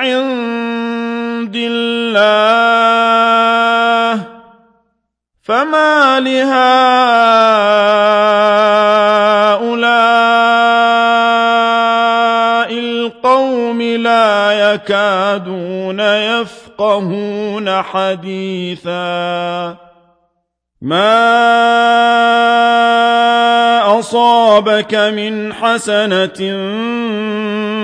[1.54, 2.64] عند الله
[5.44, 6.64] فما لهؤلاء
[12.80, 19.78] القوم لا يكادون يفقهون حديثا.
[20.82, 21.34] ما
[24.00, 26.40] أصابك من حسنة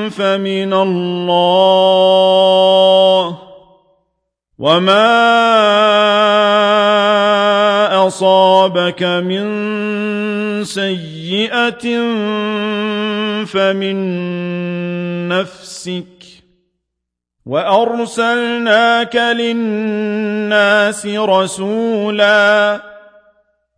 [0.10, 2.00] فمن الله.
[4.60, 5.08] وما
[8.08, 9.46] أصابك من
[10.64, 11.86] سيئة
[13.46, 13.98] فمن
[15.28, 16.06] نفسك
[17.46, 22.82] وأرسلناك للناس رسولا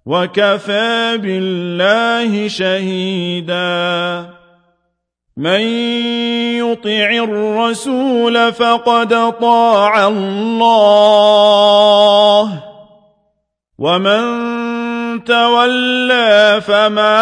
[0.06, 4.30] وكفى بالله شهيدا
[5.38, 5.62] من
[6.60, 11.44] يطع الرسول فقد طاع الله
[13.80, 14.24] ومن
[15.24, 17.22] تولى فما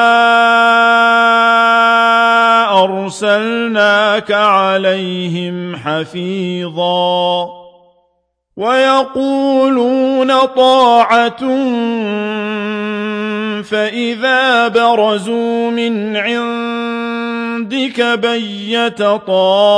[2.83, 7.59] أرسلناك عليهم حفيظا.
[8.59, 11.39] ويقولون طاعة
[13.63, 16.17] فإذا برزوا من
[17.59, 19.71] عندك بيت طائفة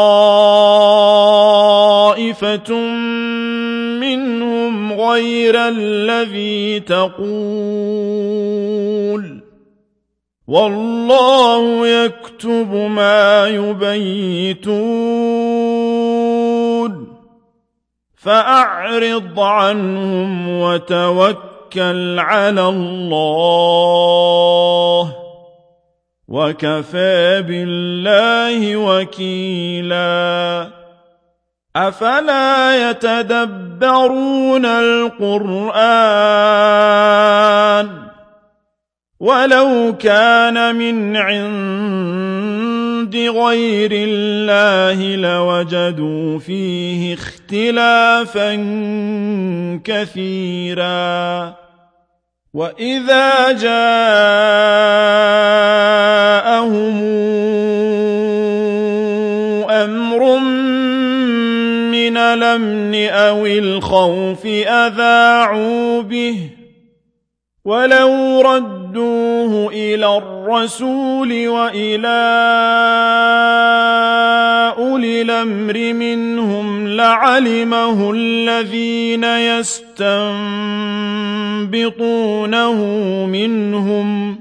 [3.99, 7.21] منهم غير الذي تقول
[10.47, 14.71] والله يكتب ما يبيتون
[18.15, 24.01] فأعرض عنهم وتوكل على الله
[26.31, 30.67] وكفى بالله وكيلا.
[31.75, 35.81] أفلا يتدبرون القرآن؟
[39.19, 48.55] ولو كان من عند غير الله لوجدوا فيه اختلافا
[49.83, 51.60] كثيرا.
[52.53, 54.61] وإذا جاءهم
[59.69, 60.39] أمر
[61.91, 66.49] من الأمن أو الخوف أذاعوا به
[67.65, 68.41] ولو
[68.91, 72.21] ردوه إلى الرسول وإلى
[74.77, 80.35] أولي الأمر منهم لعلمه الذين يستنبطونه
[83.25, 84.39] منهم.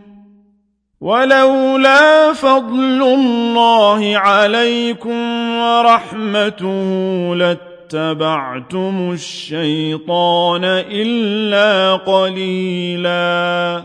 [1.01, 7.61] ولولا فضل الله عليكم ورحمته لت
[7.94, 13.84] اتبعتم الشيطان إلا قليلا.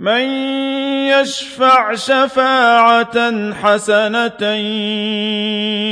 [0.00, 0.24] من
[1.12, 4.54] يشفع شفاعة حسنة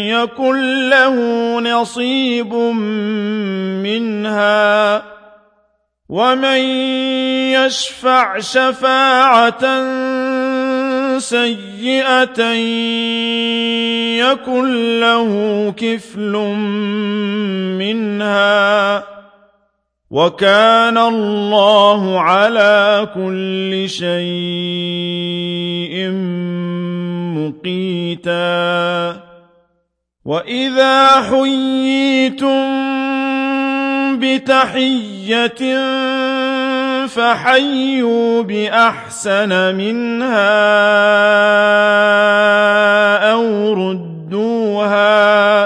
[0.08, 1.14] يكن له
[1.60, 2.54] نصيب
[3.84, 5.02] منها.
[6.08, 6.60] ومن
[7.52, 9.64] يشفع شفاعة
[11.18, 12.42] سيئة
[14.16, 16.32] يكن له كفل
[17.78, 19.17] منها.
[20.10, 24.10] وكان الله على كل شيء
[27.36, 29.20] مقيتا.
[30.24, 32.68] وإذا حييتم
[34.18, 35.62] بتحية
[37.06, 40.52] فحيوا بأحسن منها
[43.32, 45.64] أو ردوها.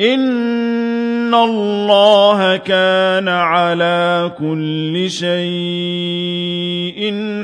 [0.00, 0.99] إن
[1.34, 5.40] الله كان على كل شيء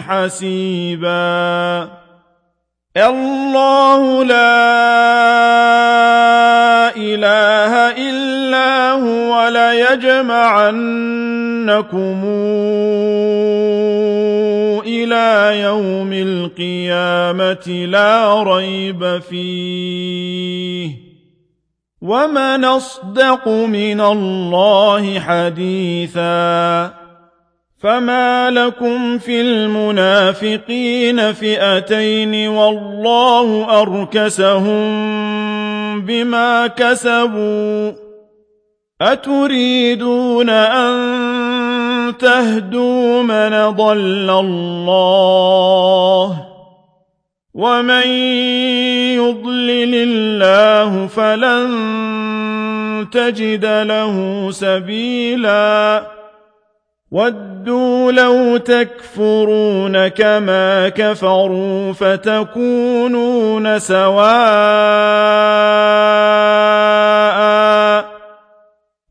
[0.08, 1.88] حسيبا.
[2.96, 4.66] الله لا
[6.96, 7.72] إله
[8.08, 10.56] إلا هو ليجمعنكم
[14.86, 21.05] إلى يوم القيامة لا ريب فيه.
[22.02, 26.94] ومن أصدق من الله حديثا
[27.82, 34.86] فما لكم في المنافقين فئتين والله أركسهم
[36.00, 37.92] بما كسبوا
[39.00, 40.96] أتريدون أن
[42.18, 45.26] تهدوا من ضل الله
[47.56, 48.06] ومن
[49.16, 51.68] يضلل الله فلن
[53.12, 56.02] تجد له سبيلا
[57.10, 64.16] ودوا لو تكفرون كما كفروا فتكونون سواء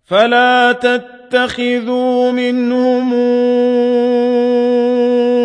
[0.06, 3.14] فلا تتخذوا منهم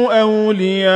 [0.09, 0.91] أولياء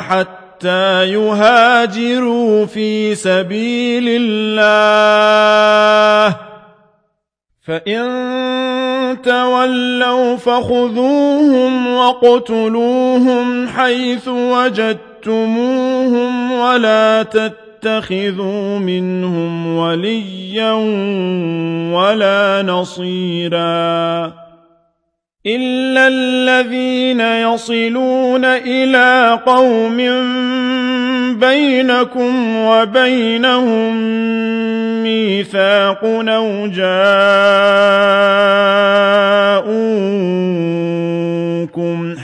[0.00, 4.76] حتى يهاجروا في سبيل الله.
[7.66, 8.06] فإن
[9.22, 15.72] تولوا فخذوهم واقتلوهم حيث وجدتموهم
[16.52, 20.72] ولا تتخذوا منهم وليا
[21.92, 24.45] ولا نصيرا.
[25.46, 29.96] إلا الذين يصلون إلى قوم
[31.38, 33.96] بينكم وبينهم
[35.02, 37.36] ميثاق أو جاءوكم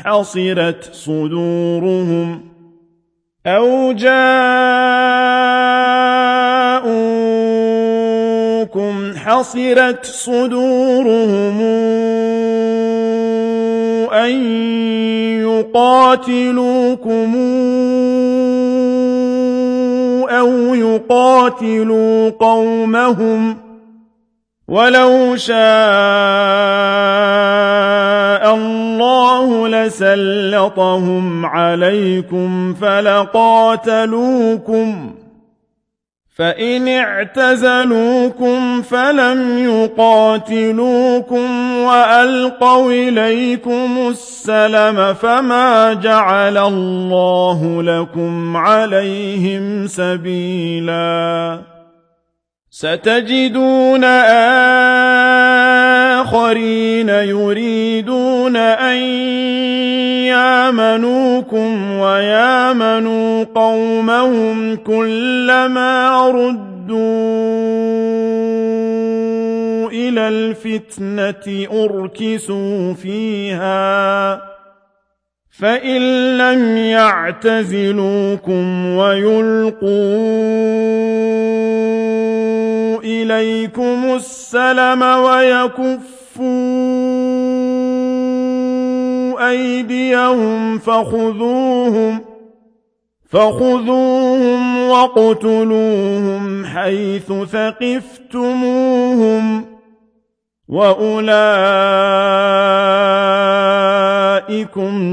[0.05, 2.41] حصرت صدورهم
[3.47, 4.33] أو جاءوكم
[9.17, 11.61] حصرت صدورهم
[14.13, 14.31] أن
[15.41, 17.37] يقاتلوكم
[20.29, 23.57] أو يقاتلوا قومهم
[24.69, 25.63] ولو شاء
[28.55, 34.33] الله لسلطهم عليكم فلقاتلوكم
[36.37, 41.49] فإن اعتزلوكم فلم يقاتلوكم
[41.87, 51.59] وألقوا إليكم السلم فما جعل الله لكم عليهم سبيلا.
[52.71, 54.05] ستجدون
[56.21, 58.97] آخرين يريدون أن
[60.33, 67.62] يامنوكم ويامنوا قومهم كلما ردوا.
[70.09, 74.43] إلى الفتنة أركسوا فيها
[75.51, 76.03] فإن
[76.39, 77.37] لم يعتزلوكم
[78.97, 79.93] ويلقوا
[83.05, 85.93] إليكم السلم ويكفوا
[89.51, 92.21] أيديهم فخذوهم
[93.29, 98.93] فخذوهم واقتلوهم حيث ثقفتموهم
[100.73, 101.33] وأولئكم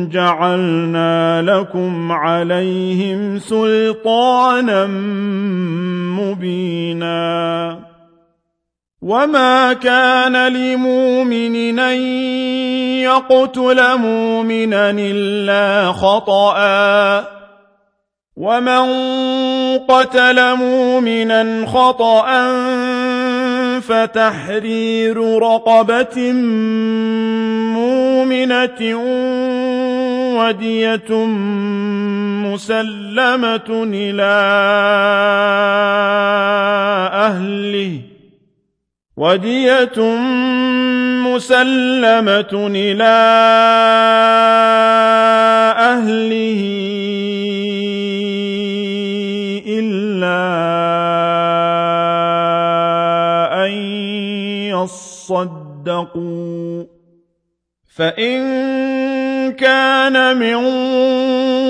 [0.09, 4.85] جعلنا لكم عليهم سلطانا
[6.15, 7.79] مبينا
[9.01, 11.97] وما كان لمؤمن أن
[13.03, 16.59] يقتل مؤمنا إلا خطأ
[18.37, 18.87] ومن
[19.77, 22.29] قتل مؤمنا خطأ
[23.89, 26.31] فتحرير رقبة
[27.73, 28.81] مؤمنة
[30.39, 31.25] ودية
[32.45, 34.35] مسلمة إلى
[37.13, 37.99] أهله.
[39.17, 39.99] ودية
[41.25, 43.15] مسلمة إلى
[45.77, 46.61] أهله.
[55.29, 56.83] يصدقوا
[57.95, 58.39] فإن
[59.51, 60.55] كان من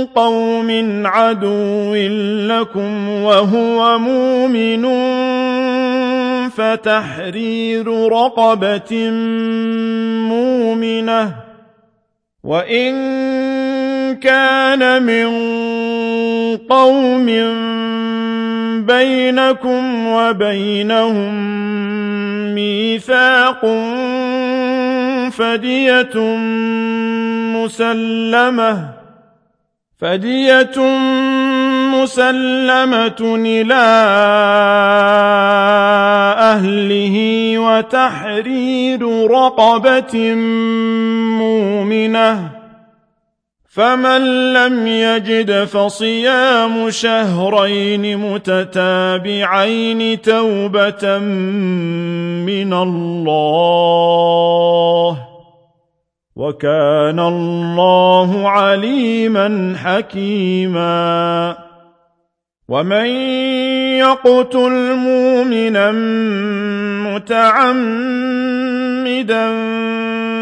[0.06, 1.96] قوم عدو
[2.48, 4.86] لكم وهو مؤمن
[6.50, 9.10] فتحرير رقبة
[10.30, 11.49] مؤمنة
[12.44, 12.96] وإن
[14.16, 15.28] كان من
[16.58, 17.26] قوم
[18.86, 21.34] بينكم وبينهم
[22.56, 23.66] ميثاق
[25.32, 26.16] فدية
[27.56, 28.99] مسلمة
[30.00, 30.80] فدية
[31.94, 33.86] مسلمة إلى
[36.40, 37.16] أهله
[37.60, 40.34] وتحرير رقبة
[41.40, 42.60] مؤمنة
[43.70, 54.89] فمن لم يجد فصيام شهرين متتابعين توبة من الله
[56.40, 61.56] وكان الله عليما حكيما.
[62.70, 63.06] ومن
[64.00, 65.92] يقتل مؤمنا
[67.12, 67.70] متعمدا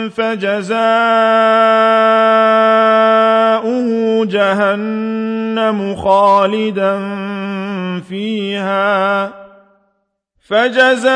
[0.09, 0.77] فجزاؤه
[4.25, 6.99] جهنم خالدا
[8.09, 9.29] فيها.
[10.49, 11.07] فجزاؤه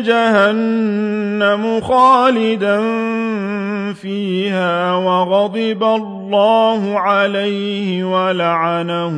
[0.00, 1.19] جهنم
[1.80, 2.80] خالدا
[3.92, 9.14] فيها وغضب الله عليه ولعنه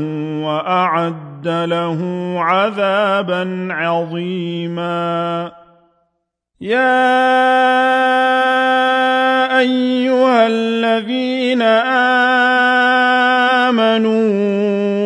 [0.46, 2.00] وأعد له
[2.38, 5.52] عذابا عظيما.
[6.60, 7.32] يا
[9.58, 11.62] أيها الذين
[13.72, 15.01] آمنوا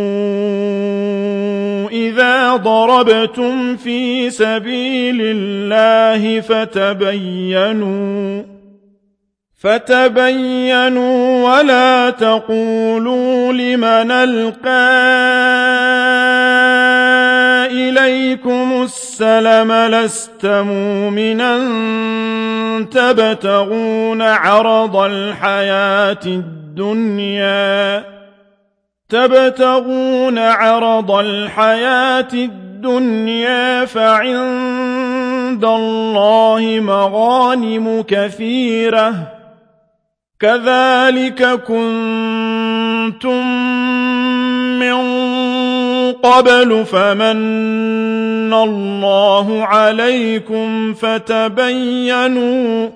[2.17, 8.43] إذا ضربتم في سبيل الله فتبينوا
[9.61, 14.87] فتبينوا ولا تقولوا لمن ألقى
[17.67, 21.59] إليكم السلم لست مؤمنا
[22.93, 28.16] تبتغون عرض الحياة الدنيا
[29.09, 39.15] تبتغون عرض الحياة الدنيا فعند الله مغانم كثيرة.
[40.41, 43.47] كذلك كنتم
[44.79, 44.97] من
[46.13, 52.89] قبل فمن الله عليكم فتبينوا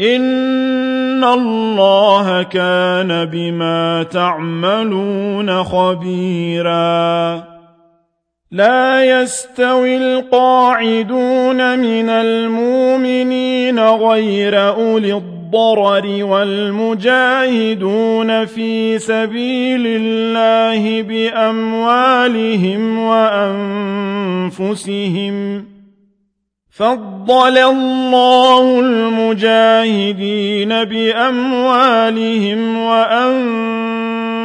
[0.00, 7.44] إن الله كان بما تعملون خبيرا.
[8.50, 17.14] لا يستوي القاعدون من المؤمنين غير أولي الضرر والمجاهدون
[18.44, 22.98] في سبيل الله بأموالهم
[24.58, 25.75] وأنفسهم
[26.76, 32.78] فضل الله المجاهدين بأموالهم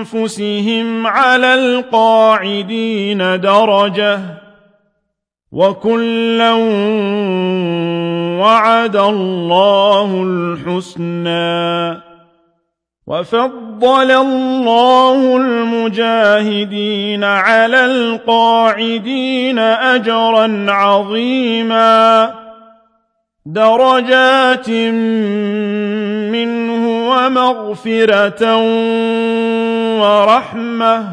[0.04, 4.20] وأنفسهم على القاعدين درجة
[5.52, 6.52] وكلا
[8.42, 12.11] وعد الله الحسنى
[13.12, 22.34] وفضل الله المجاهدين على القاعدين أجرا عظيما.
[23.46, 24.70] درجات
[26.30, 28.58] منه ومغفرة
[30.02, 31.04] ورحمة.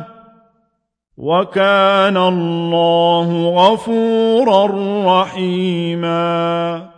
[1.19, 4.67] وكان الله غفورا
[5.23, 6.98] رحيما.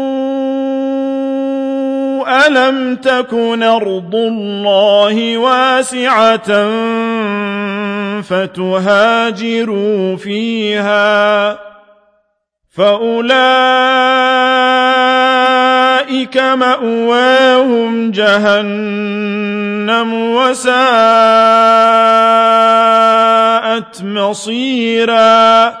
[2.31, 6.69] ألم تكن أرض الله واسعة
[8.21, 11.59] فتهاجروا فيها
[12.75, 13.31] فأولئك
[16.37, 20.81] مأواهم جهنم وساءت
[24.03, 25.80] مصيرا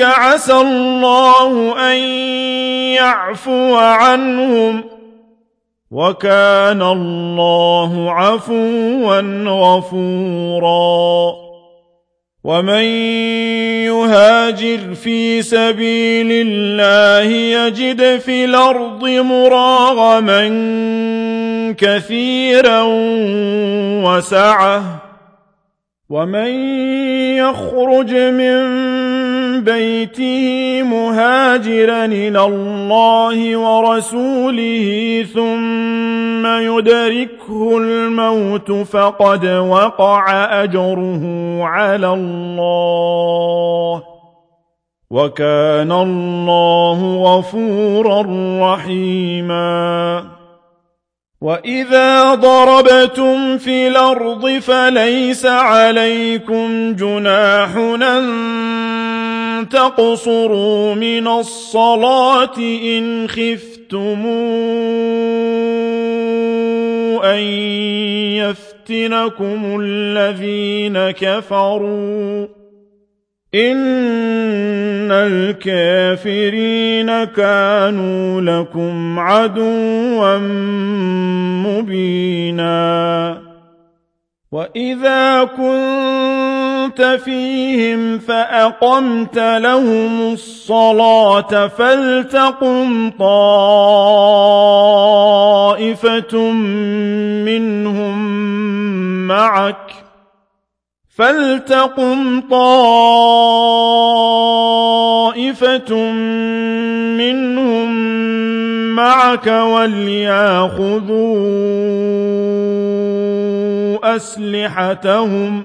[0.00, 1.98] عسى الله أن
[2.94, 4.84] يعفو عنهم
[5.90, 11.34] وكان الله عفوا غفورا
[12.44, 12.84] ومن
[13.86, 20.48] يهاجر في سبيل الله يجد في الأرض مراغما
[21.78, 22.82] كثيرا
[24.04, 24.82] وسعه
[26.10, 26.48] ومن
[27.36, 28.62] يخرج من
[29.64, 40.32] بيته مهاجرا إلى الله ورسوله ثم يدركه الموت فقد وقع
[40.62, 41.22] أجره
[41.62, 44.02] على الله
[45.10, 48.22] وكان الله غفورا
[48.60, 50.24] رحيما.
[51.42, 57.76] وإذا ضربتم في الأرض فليس عليكم جناح
[59.68, 64.26] تقصروا من الصلاة إن خفتم
[67.24, 67.42] أن
[68.36, 72.46] يفتنكم الذين كفروا.
[73.54, 80.38] إن الكافرين كانوا لكم عدوا
[81.66, 83.41] مبينا.
[84.52, 93.70] وإذا كنت فيهم فأقمت لهم الصلاة فلتقم طائفة
[97.44, 98.18] منهم
[99.26, 99.92] معك
[101.16, 102.92] فلتقم طائفة
[107.16, 107.92] منهم
[108.94, 111.22] معك ولياخذوا
[114.02, 115.64] أسلحتهم.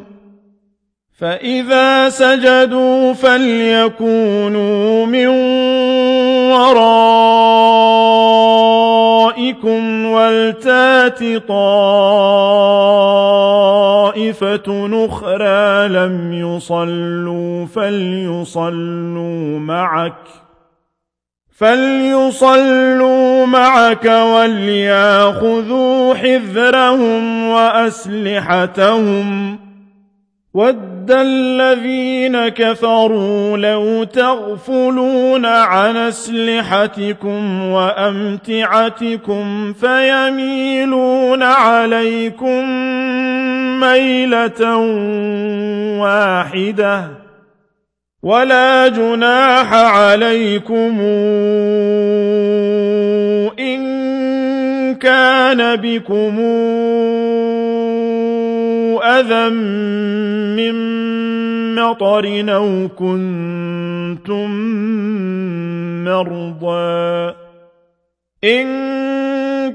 [1.19, 5.27] فإذا سجدوا فليكونوا من
[6.51, 6.85] ورائكم
[10.05, 12.57] ولتات طائفة
[15.05, 20.47] أخرى لم يصلوا فليصلوا معك.
[21.57, 29.27] فليصلوا معك ولياخذوا حذرهم وأسلحتهم
[30.53, 42.69] ود الذين كفروا لو تغفلون عن أسلحتكم وأمتعتكم فيميلون عليكم
[43.79, 44.77] ميلة
[46.01, 47.16] واحدة
[48.23, 51.02] ولا جناح عليكم
[53.60, 56.39] إن كان بكم
[59.03, 59.49] أذى
[60.56, 60.76] من
[61.76, 64.49] مطر أو كنتم
[66.03, 67.35] مرضى.
[68.44, 68.68] إن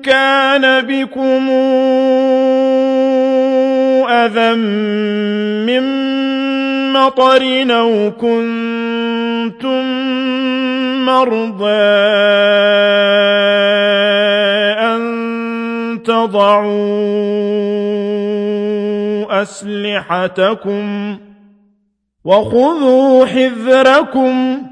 [0.02, 1.50] كان بكم
[4.10, 4.54] أذى
[5.66, 6.21] من
[7.06, 9.82] مطر أو كنتم
[11.04, 11.66] مرضى
[14.78, 15.02] أن
[16.04, 17.42] تضعوا
[19.42, 21.16] أسلحتكم
[22.24, 24.62] وخذوا حذركم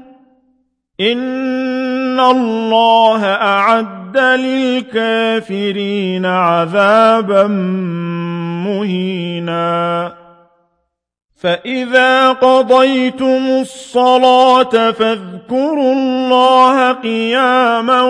[1.01, 5.45] إن الله أعد للكافرين
[6.25, 7.47] عذابا
[8.67, 10.20] مهينا
[11.41, 18.01] فإذا قضيتم الصلاة فاذكروا الله قياما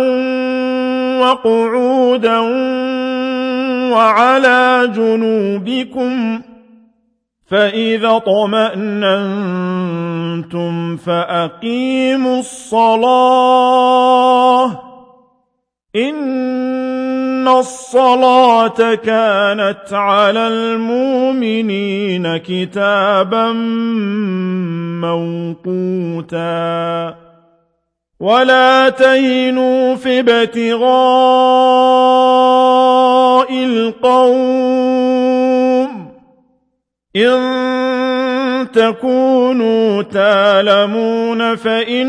[1.21, 2.39] وقعودا
[3.93, 6.41] وعلى جنوبكم
[7.47, 9.37] فإذا طمأننتم
[10.97, 13.61] فأقيموا الصلاة
[15.95, 16.80] إن
[17.47, 23.51] الصلاة كانت على المؤمنين كتابا
[25.01, 27.15] موقوتا
[28.19, 30.91] ولا تهنوا في ابتغاء
[33.53, 35.11] القوم
[37.15, 37.80] إن
[38.71, 41.99] تكونوا تالمون فإنهم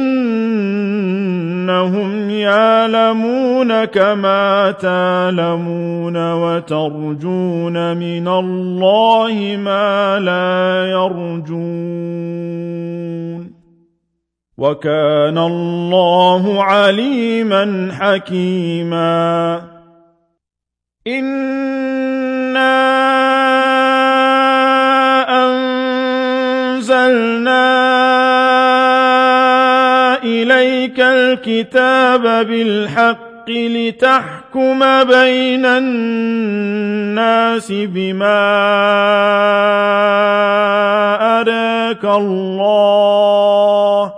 [2.31, 11.53] يالمون كما تالمون وترجون من الله ما لا يرجون
[14.59, 19.63] وكان الله عليما حكيما
[21.07, 23.22] إِنَّا
[27.07, 27.62] أنزلنا
[30.24, 38.43] إليك الكتاب بالحق لتحكم بين الناس بما
[41.41, 44.12] أراك الله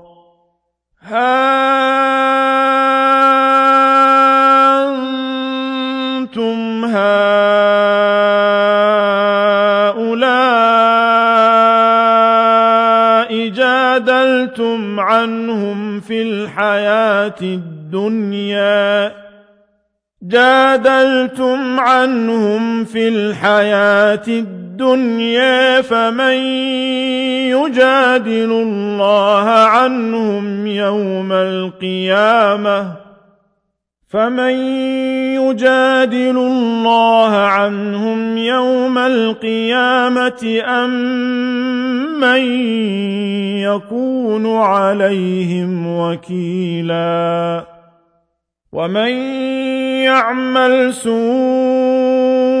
[1.11, 1.25] أنتم
[6.85, 7.11] هؤلاء
[13.47, 19.11] جادلتم عنهم في الحياة الدنيا.
[20.23, 24.60] جادلتم عنهم في الحياة الدنيا.
[25.81, 26.37] فمن
[27.51, 32.95] يجادل الله عنهم يوم القيامة
[34.09, 34.55] فمن
[35.35, 40.91] يجادل الله عنهم يوم القيامة أم
[42.19, 42.41] من
[43.59, 47.65] يكون عليهم وكيلا
[48.71, 49.11] ومن
[50.03, 52.60] يعمل سوءا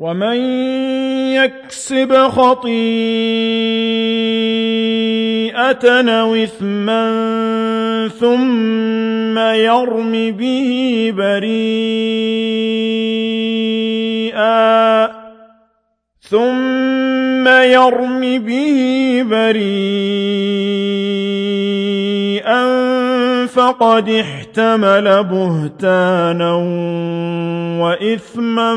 [0.00, 0.36] ومن
[1.36, 2.70] يكسب خطيئة
[6.10, 7.04] أو إثما
[8.08, 11.60] ثم يرم به بريئا
[16.20, 20.60] ثم يرم به بريئا
[23.54, 26.52] فقد احتمل بهتانا
[27.82, 28.74] وإثما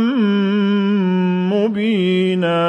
[1.54, 2.64] مبينا.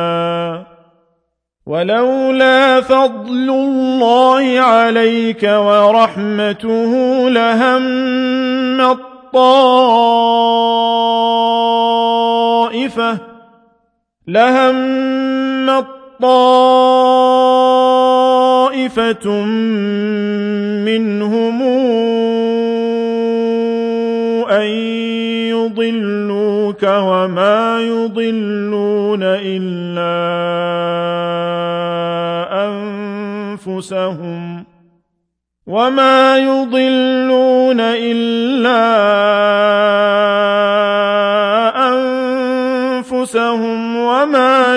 [1.67, 6.93] ولولا فضل الله عليك ورحمته
[7.29, 7.83] لهم
[8.81, 9.75] الطائفة
[14.29, 14.77] لهم
[18.75, 19.45] الطائفة
[20.85, 21.63] منهم
[24.51, 24.67] أن
[25.53, 30.15] يضلوك وما يضلون إلا
[32.67, 34.65] أنفسهم
[35.67, 38.85] وما يضلون إلا
[43.05, 44.77] أنفسهم وما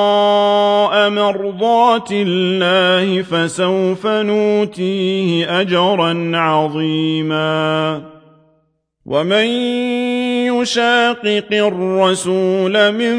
[1.15, 8.01] مرضات الله فسوف نوتيه أجرا عظيما.
[9.05, 9.45] ومن
[10.61, 13.17] يشاقق الرسول من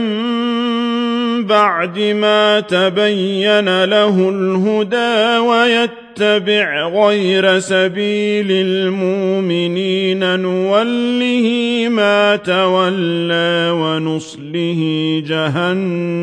[1.47, 16.23] بعد ما تبين له الهدى ويتبع غير سبيل المؤمنين نوله ما تولى ونصله جهنم.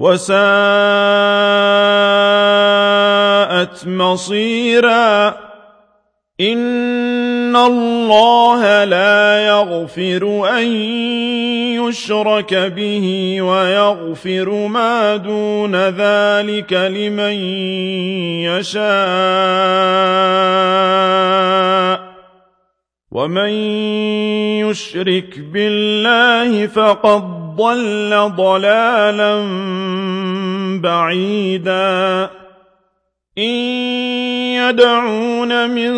[0.00, 0.40] وساءت
[3.86, 5.36] مصيرا.
[6.40, 10.66] إن الله لا يغفر أن
[11.76, 17.34] يشرك به ويغفر ما دون ذلك لمن
[18.48, 18.80] يشاء.
[23.10, 23.50] ومن
[24.64, 29.34] يشرك بالله فقد ضل ضلالا
[30.82, 32.30] بعيدا.
[33.38, 33.54] إن
[34.60, 35.92] يدعون من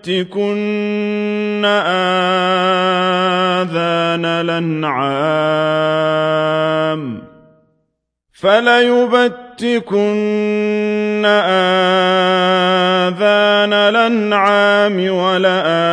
[0.00, 1.64] فليبتكن
[3.64, 5.80] آذان الأنعام
[8.32, 10.00] فليبتكن
[11.26, 11.82] آذان
[13.72, 15.90] الأنعام ولآمرنهم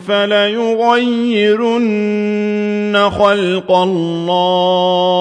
[0.00, 1.50] فليغيرن
[3.10, 5.20] خلق الله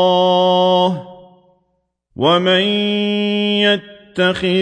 [2.16, 2.62] ومن
[3.62, 3.99] يتخذ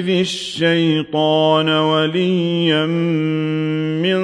[0.10, 2.86] الشيطان وليا
[4.02, 4.18] من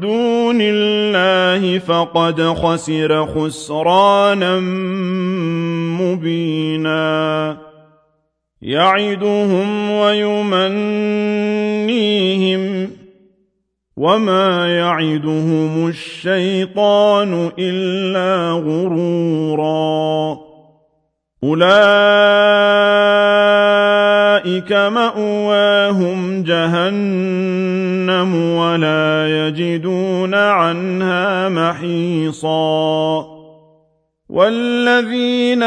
[0.00, 4.60] دون الله فقد خسر خسرانا
[6.00, 7.58] مبينا.
[8.62, 10.62] يعدهم ويمنيهم.
[13.96, 20.38] وما يعدهم الشيطان إلا غرورا.
[21.44, 23.31] أولئك
[24.70, 33.32] مأواهم جهنم ولا يجدون عنها محيصا
[34.28, 35.62] والذين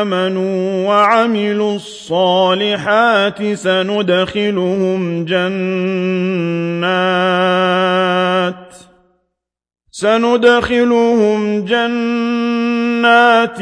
[0.00, 6.60] آمنوا وعملوا الصالحات سندخلهم جنات
[10.00, 13.58] سندخلهم جنات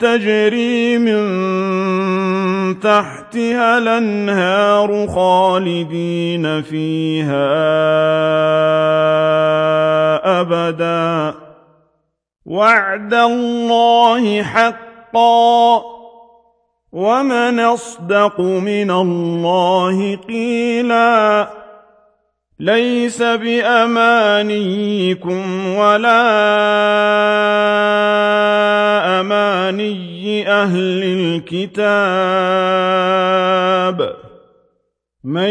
[0.00, 1.24] تجري من
[2.80, 7.46] تحتها الأنهار خالدين فيها
[10.40, 11.34] أبدا.
[12.46, 15.82] وعد الله حقا.
[16.92, 21.65] ومن أصدق من الله قيلاً.
[22.60, 24.46] ليس بأمانيكم
[25.76, 26.22] ولا
[29.20, 31.02] أماني أهل
[31.52, 32.16] الكتاب
[35.24, 35.50] من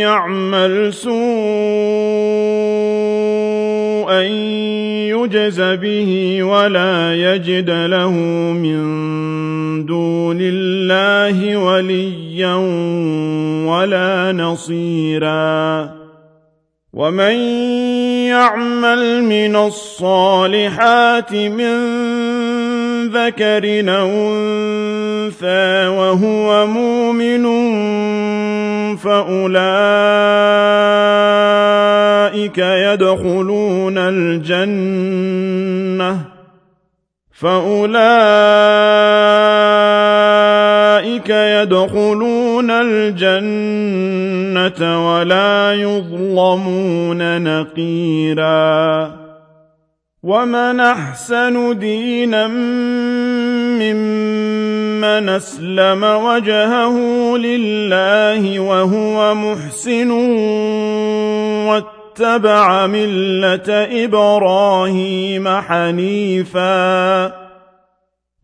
[0.00, 1.20] يعمل سوءا
[5.12, 8.12] يجز به ولا يجد له
[8.52, 8.80] من
[9.86, 12.54] دون الله وليا
[13.66, 16.00] ولا نصيرا.
[16.92, 17.34] ومن
[18.26, 21.76] يعمل من الصالحات من
[23.08, 27.46] ذكر أنثى وهو مؤمن
[28.96, 29.38] فأولئك
[32.58, 35.10] يدخلون الجنة.
[37.40, 38.00] فأولئك
[41.30, 44.00] يدخلون الجنة
[45.08, 49.20] ولا يظلمون نقيرا
[50.22, 52.46] ومن أحسن دينا
[53.80, 56.96] ممن أسلم وجهه
[57.36, 60.10] لله وهو محسن
[62.10, 67.26] واتبع ملة إبراهيم حنيفا.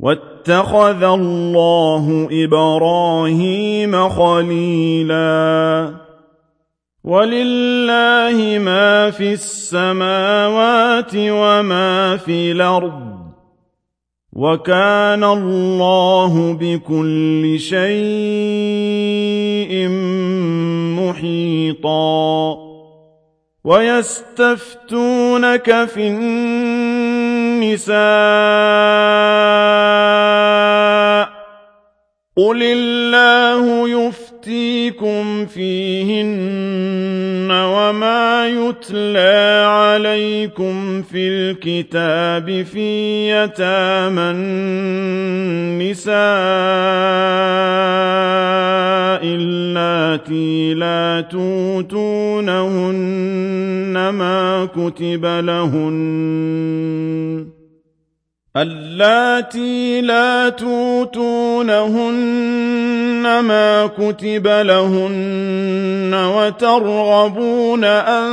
[0.00, 5.90] واتخذ الله إبراهيم خليلا.
[7.04, 13.16] ولله ما في السماوات وما في الأرض.
[14.32, 17.88] وكان الله بكل شيء
[20.98, 22.65] محيطا.
[23.66, 27.96] ويستفتونك في النساء.
[32.36, 33.88] قل الله
[34.46, 46.16] يفتيكم فيهن وما يتلى عليكم في الكتاب في يتامى النساء
[49.24, 52.48] اللاتي لا توتونهن
[54.08, 55.96] ما كتب لهن
[58.56, 61.66] اللاتي لا توتونهن
[63.40, 68.32] ما كتب لهن وترغبون أن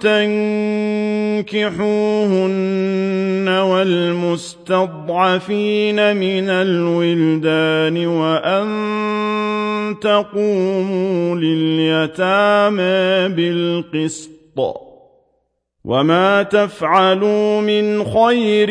[0.00, 1.88] تنكحوهن
[3.48, 4.96] والمستضعفين
[6.16, 8.66] من الولدان وأن
[10.02, 14.89] تقوموا لليتامى بالقسط.
[15.84, 18.68] وما تفعلوا من خير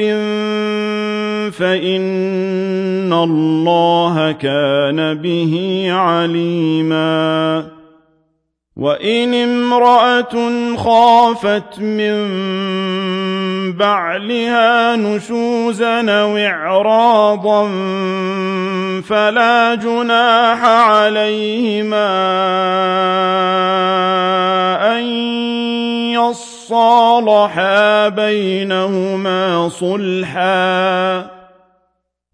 [1.52, 7.66] فإن الله كان به عليما
[8.80, 10.36] وإن امرأة
[10.76, 12.18] خافت من
[13.74, 17.68] بعلها نشوزا أو إعراضا
[19.02, 22.10] فلا جناح عليهما
[27.20, 31.30] صالحا بينهما صلحا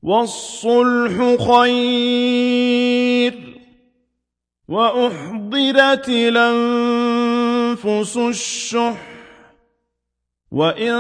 [0.04, 3.34] والصلح خير
[4.68, 8.98] وأحضرت الأنفس الشح
[10.52, 10.94] وإن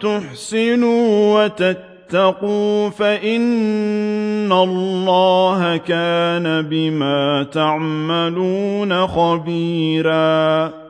[0.00, 10.85] تحسنوا وتتقوا فإن الله كان بما تعملون خبيراً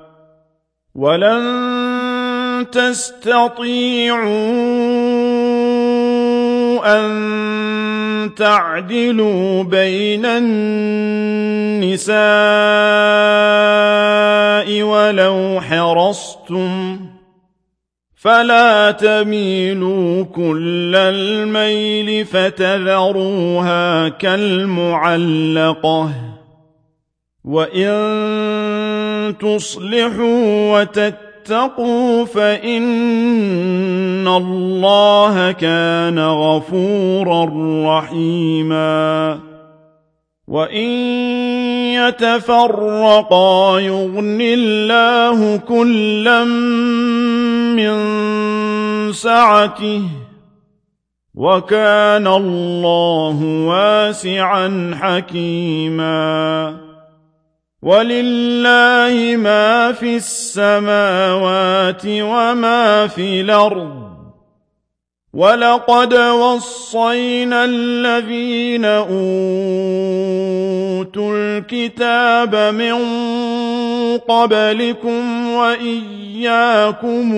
[0.96, 4.16] ولن تستطيعوا
[6.84, 12.16] أن تعدلوا بين النساء
[14.82, 17.00] ولو حرصتم
[18.16, 25.56] فلا تميلوا كل الميل فتذروها كالمعلقه
[27.46, 37.50] وإن تصلحوا وتتقوا فإن الله كان غفورا
[37.98, 39.40] رحيما
[40.48, 40.88] وإن
[41.94, 46.44] يتفرقا يغن الله كلا
[47.74, 47.96] من
[49.12, 50.02] سعته
[51.34, 56.85] وكان الله واسعا حكيما
[57.86, 64.06] ولله ما في السماوات وما في الأرض.
[65.34, 69.16] ولقد وصينا الذين أوتوا
[71.36, 72.96] الكتاب من
[74.18, 77.32] قبلكم وإياكم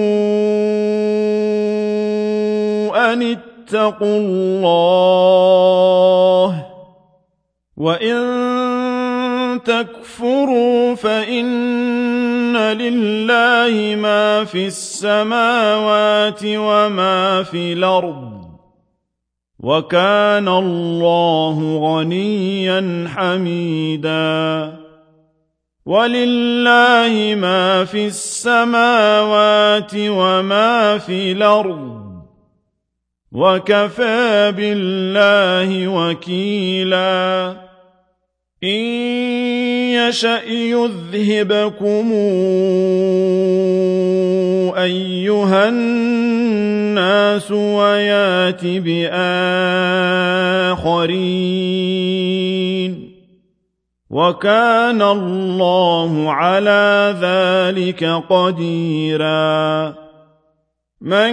[2.97, 5.19] أن اتقوا الله.
[7.77, 8.58] وإن
[9.69, 18.49] تكفروا فإن لله ما في السماوات وما في الأرض
[19.61, 24.73] وكان الله غنيا حميدا
[25.87, 31.99] ولله ما في السماوات وما في الأرض
[33.33, 37.68] وكفى بالله وكيلاً
[38.65, 38.81] إن
[39.95, 42.13] يشأ يذهبكم
[44.77, 49.39] أيها الناس ويات بآخرين
[54.11, 59.95] وكان الله على ذلك قديرا
[61.01, 61.33] من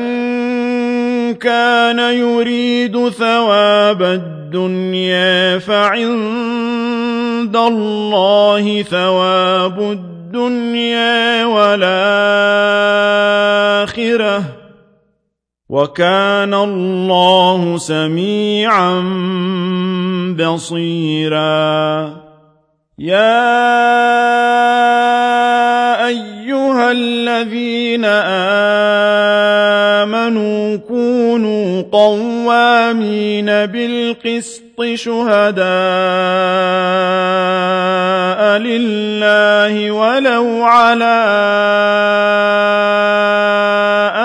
[1.33, 6.94] كان يريد ثواب الدنيا فعند
[7.45, 12.03] عند الله ثواب الدنيا والآخرة.
[15.69, 19.01] وكان الله سميعا
[20.39, 22.09] بصيرا.
[22.99, 23.45] يا
[26.07, 29.14] أيها الذين كونوا
[31.95, 35.65] قوامين بالقسط شهداء
[38.59, 41.25] لله ولو على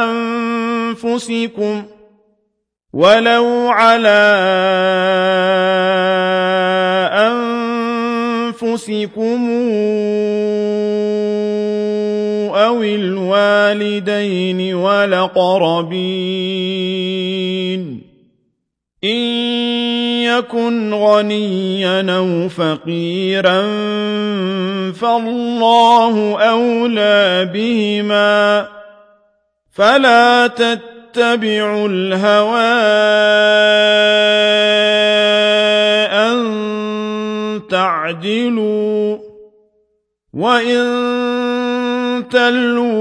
[0.02, 1.82] أنفسكم
[2.92, 4.22] ولو على
[8.60, 9.50] أنفسكم
[12.70, 15.90] أو الوالدين والأقربين.
[19.04, 19.16] إن
[20.22, 23.62] يكن غنيا أو فقيرا
[24.92, 28.68] فالله أولى بهما.
[29.72, 32.60] فلا تتبعوا الهوى
[36.12, 36.40] أن
[37.70, 39.18] تعدلوا.
[40.34, 41.09] وإن
[42.30, 43.00] تلووا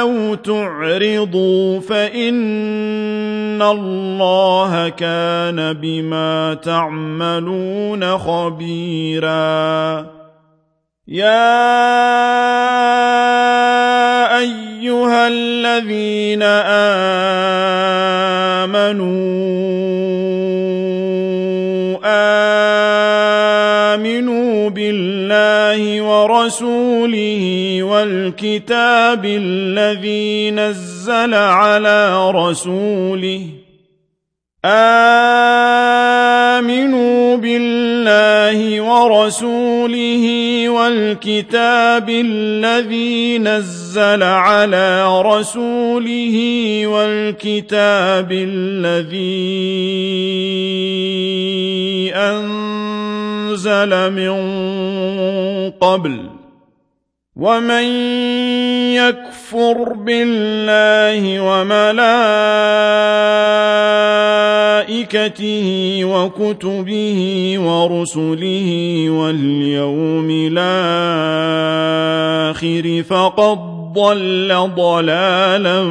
[0.00, 10.04] أو تعرضوا فإن الله كان بما تعملون خبيراً
[11.08, 11.60] يا
[14.38, 16.94] أيها الذين آمنوا
[22.04, 22.04] آمنوا
[24.70, 27.42] بالله ورسوله
[27.82, 33.63] والكتاب الذي نزل على رسوله
[36.56, 40.24] آمنوا بالله ورسوله
[40.68, 46.36] والكتاب الذي نزل على رسوله
[46.86, 49.44] والكتاب الذي
[52.14, 54.34] أنزل من
[55.70, 56.43] قبل
[57.36, 57.84] ومن
[58.94, 61.98] يكفر بالله وملائكته
[66.04, 67.20] وكتبه
[67.58, 68.70] ورسله
[69.10, 71.34] واليوم الآخر
[73.02, 73.58] فقد
[73.92, 75.82] ضل ضلالا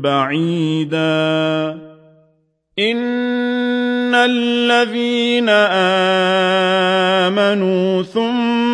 [0.00, 1.78] بعيدا
[2.78, 5.48] إن الذين
[7.28, 8.73] آمنوا ثم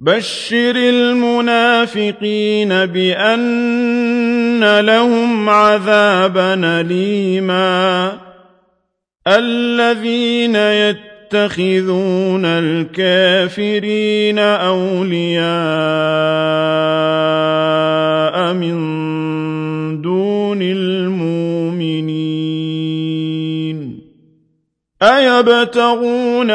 [0.00, 8.12] بشر المنافقين بأن لهم عذابا أليما
[9.26, 15.48] الذين يتخذون الكافرين أولياء
[18.54, 18.78] من
[20.02, 21.98] دون المؤمنين
[25.02, 26.50] أيبتغون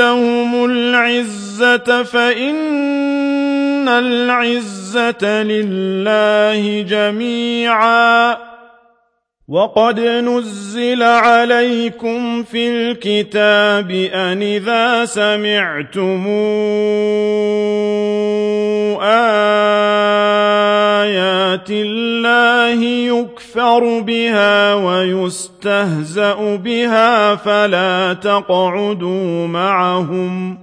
[0.00, 8.36] عندهم العزة فإن العزة لله جميعاً
[9.48, 16.26] وقد نزل عليكم في الكتاب أن إذا سمعتم
[21.06, 30.58] آيات الله يكفر بها ويستهزأ بها فلا تقعدوا معهم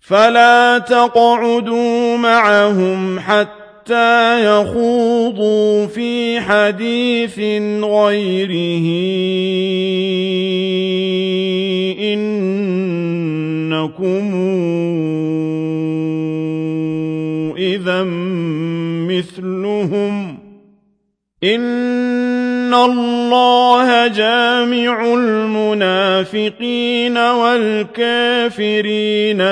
[0.00, 3.57] فلا تقعدوا معهم حتى
[3.88, 7.38] حتى يخوضوا في حديث
[7.84, 8.86] غيره.
[12.12, 14.34] إنكم
[17.56, 18.02] إذا
[19.08, 20.38] مثلهم.
[22.68, 26.38] إن الله جامع المنافقين
[27.18, 28.60] والكافرين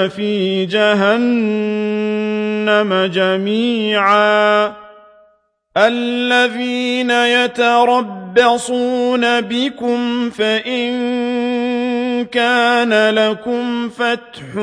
[0.09, 1.91] في جهنم
[3.15, 4.73] جميعا
[5.77, 8.61] الذين يتربصون
[9.41, 10.93] بكم فإن
[12.25, 14.55] كان لكم فتح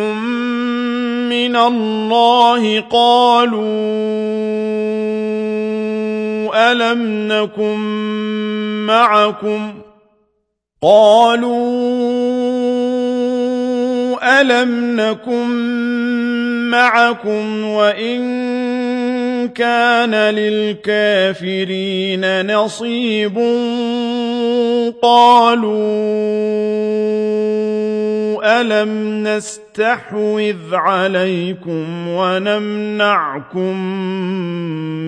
[1.29, 3.63] من الله قالوا
[6.71, 7.77] ألم نكن
[8.85, 9.73] معكم
[10.81, 11.61] قالوا
[14.41, 15.49] ألم نكن
[16.69, 18.23] معكم وإن
[19.47, 22.21] كان للكافرين
[22.55, 23.37] نصيب.
[25.01, 26.23] قالوا
[28.61, 33.77] ألم نستحوذ عليكم ونمنعكم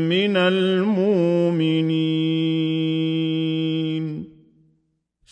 [0.10, 1.86] من المؤمنين؟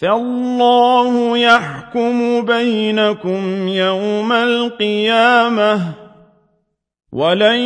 [0.02, 6.03] فالله يحكم بينكم يوم القيامة.
[7.14, 7.60] ولن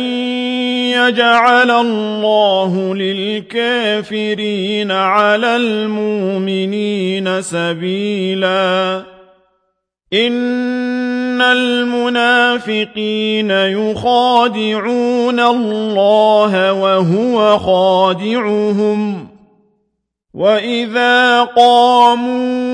[0.92, 9.02] يجعل الله للكافرين على المؤمنين سبيلا
[10.12, 19.28] إن المنافقين يخادعون الله وهو خادعهم
[20.34, 22.67] وإذا قاموا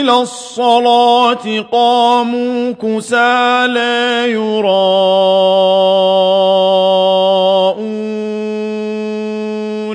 [0.00, 4.74] إلى الصلاة قاموا كسالى يراءون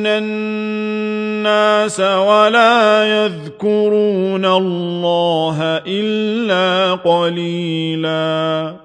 [0.07, 8.75] الناس ولا يذكرون الله إلا قليلا.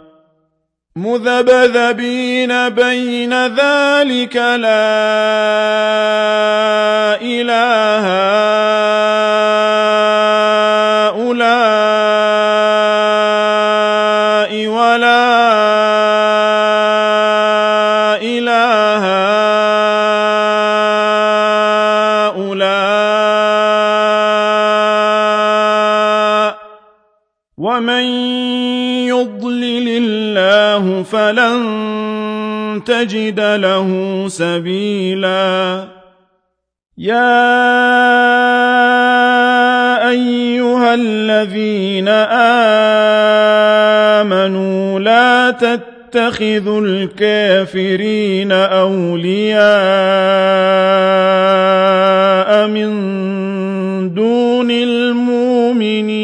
[0.97, 4.95] مذبذبين بين ذلك لا
[7.23, 8.07] إله
[31.03, 33.89] فلن تجد له
[34.29, 35.85] سبيلا.
[36.99, 37.65] يا
[40.11, 42.09] أيها الذين
[44.23, 49.65] آمنوا لا تتخذوا الكافرين أولياء
[52.69, 52.95] من
[54.15, 56.24] دون المؤمنين.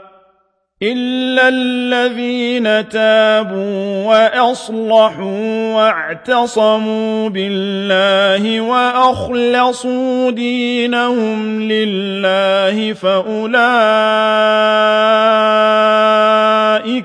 [0.83, 13.51] إلا الذين تابوا وأصلحوا واعتصموا بالله وأخلصوا دينهم لله فأولئك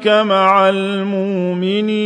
[0.09, 1.97] مع المؤمنين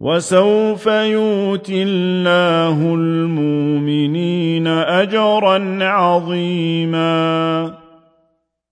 [0.00, 7.77] وسوف يؤتي الله المؤمنين أجرا عظيماً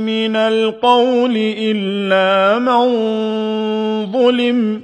[0.00, 2.82] من القول إلا من
[4.12, 4.82] ظلم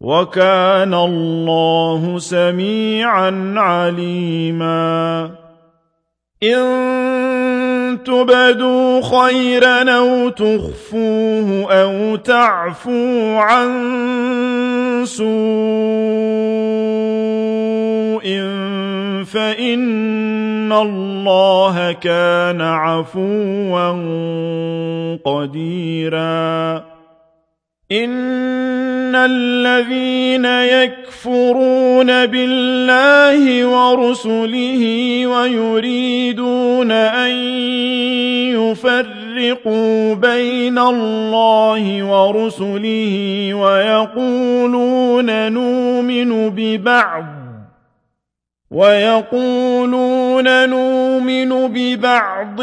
[0.00, 5.30] وكان الله سميعا عليما.
[6.42, 13.70] إن تبدوا خيرا أو تخفوه أو تعفوا عن
[15.04, 15.28] سوء
[19.32, 23.90] فإن الله كان عفوا
[25.24, 26.84] قديرا.
[27.92, 34.82] إن الذين يكفرون بالله ورسله
[35.26, 37.30] ويريدون أن
[38.52, 47.37] يفرقوا بين الله ورسله ويقولون نؤمن ببعض
[48.70, 52.60] ويقولون نؤمن ببعض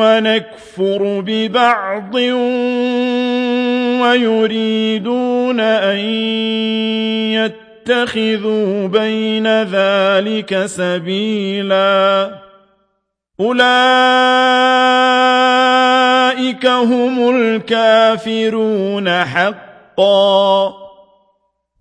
[0.00, 2.14] ونكفر ببعض
[4.02, 5.98] ويريدون أن
[7.88, 12.30] يتخذوا بين ذلك سبيلا.
[13.40, 13.64] أولئك
[16.66, 20.83] هم الكافرون حقا.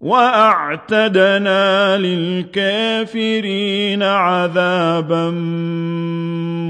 [0.03, 5.29] وأعتدنا للكافرين عذابا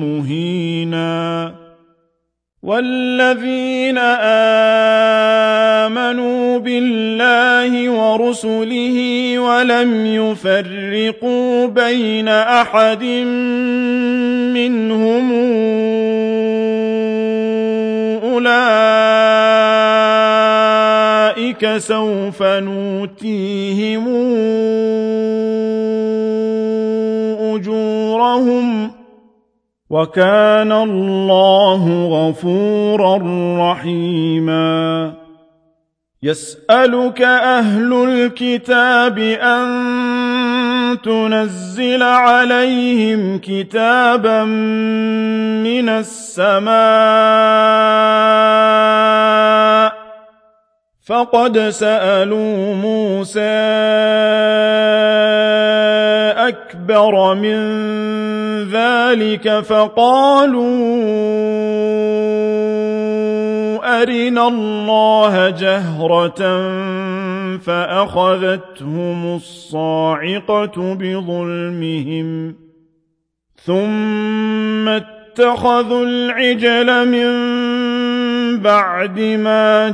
[0.02, 1.54] مهينا.
[2.64, 3.98] والذين
[5.88, 8.98] آمنوا بالله ورسله
[9.40, 13.04] ولم يفرقوا بين أحد
[14.54, 15.32] منهم
[18.24, 19.93] أولئك
[21.78, 24.08] سوف نوتيهم
[27.56, 28.92] أجورهم
[29.90, 33.18] وكان الله غفورا
[33.72, 35.14] رحيما.
[36.24, 39.68] يسألك أهل الكتاب أن
[41.04, 44.44] تنزل عليهم كتابا
[45.64, 46.74] من السماء
[51.06, 53.42] فقد سألوا موسى
[56.48, 57.60] أكبر من
[58.72, 60.64] ذلك فقالوا
[64.02, 66.42] أرنا الله جهرة
[67.58, 72.56] فأخذتهم الصاعقة بظلمهم
[73.56, 77.54] ثم اتخذوا العجل من
[78.60, 79.90] بعد ما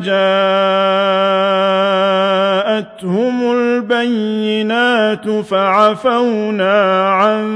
[2.90, 7.50] جاءتهم البينات فعفونا عن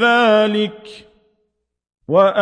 [0.00, 1.06] ذلك
[2.08, 2.36] وآتينا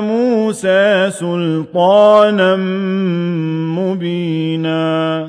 [0.00, 2.56] موسى سلطانا
[3.76, 5.28] مبينا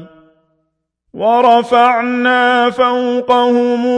[1.13, 3.97] ورفعنا فوقهم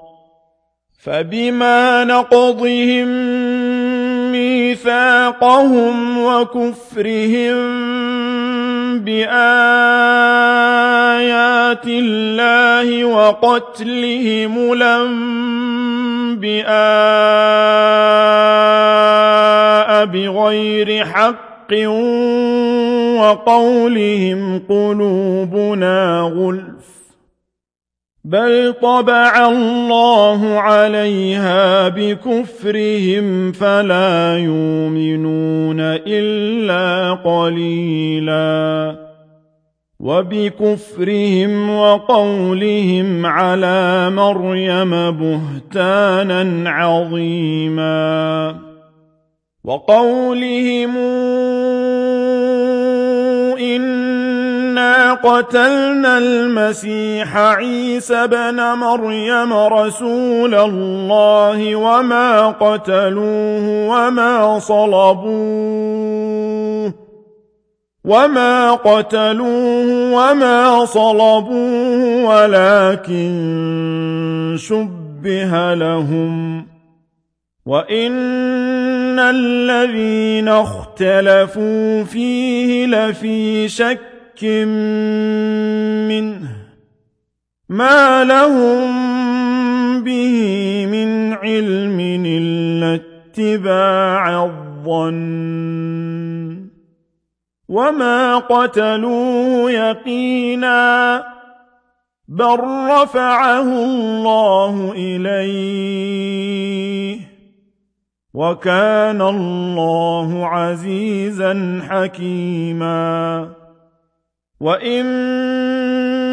[1.03, 3.07] فبما نقضهم
[4.31, 7.55] ميثاقهم وكفرهم
[8.99, 9.35] بآيات
[11.87, 16.51] الله وقتلهم الأنبياء
[20.05, 21.51] بغير حق
[23.17, 26.80] وقولهم قلوبنا غلف
[28.23, 35.77] بل طبع الله عليها بكفرهم فلا يؤمنون
[36.07, 38.95] إلا قليلا
[39.99, 48.55] وبكفرهم وقولهم على مريم بهتانا عظيما
[49.63, 50.97] وقولهم
[54.81, 66.01] إنا قتلنا المسيح عيسى بن مريم رسول الله وما قتلوه وما صلبوه
[68.05, 73.25] وما قتلوه وما صلبوه ولكن
[74.59, 76.65] شبه لهم
[77.65, 84.10] وإن الذين اختلفوا فيه لفي شك
[86.07, 86.49] منه
[87.69, 88.91] ما لهم
[90.03, 95.81] به من علم إلا اتباع الظن
[97.69, 101.23] وما قتلوه يقينا
[102.27, 102.59] بل
[102.89, 106.51] رفعه الله إليه
[108.33, 113.60] وكان الله عزيزا حكيما
[114.61, 115.05] وإن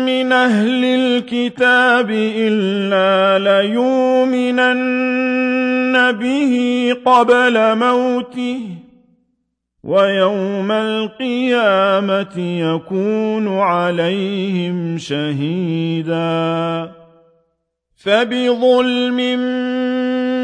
[0.05, 4.73] من أهل الكتاب إلا ليؤمنن
[6.13, 6.55] به
[7.05, 8.61] قبل موته
[9.85, 16.98] ويوم القيامة يكون عليهم شهيداً
[17.99, 19.17] فبظلم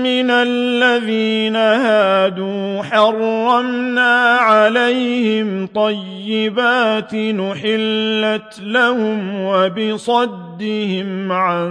[0.02, 11.70] من الذين هادوا حرمنا عليهم طيبات نحلت لهم وبصدهم عن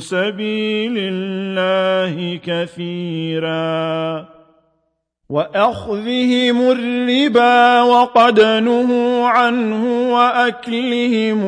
[0.00, 4.26] سبيل الله كثيرا
[5.28, 11.42] وأخذهم الربا وقد نهوا عنه وأكلهم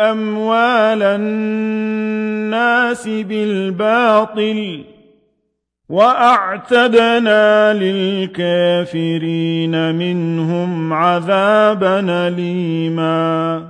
[0.00, 4.84] أموال الناس بالباطل
[5.88, 8.34] وأعتدنا للكافرين
[9.94, 13.62] منهم عذابا أليما.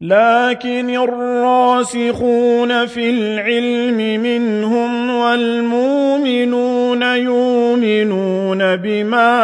[0.00, 9.36] لكن الراسخون في العلم منهم والمؤمنون يؤمنون بما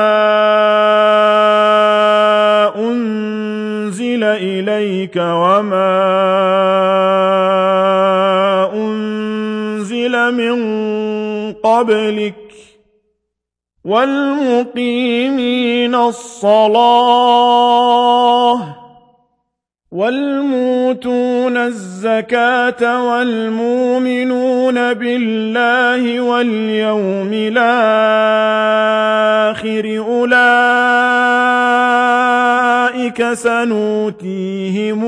[4.22, 5.90] أنزل إليك وما
[8.74, 10.56] أنزل من
[11.52, 12.34] قبلك
[13.84, 15.14] والمقيمين
[15.94, 17.32] الصلاة
[19.92, 27.62] والموتون الزكاة والمؤمنون بالله واليوم الآخر
[29.98, 31.42] أولئك
[33.34, 35.02] سنوتيهم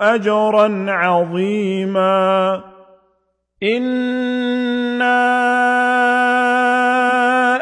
[0.00, 2.62] أجرا عظيما
[3.62, 5.26] إنا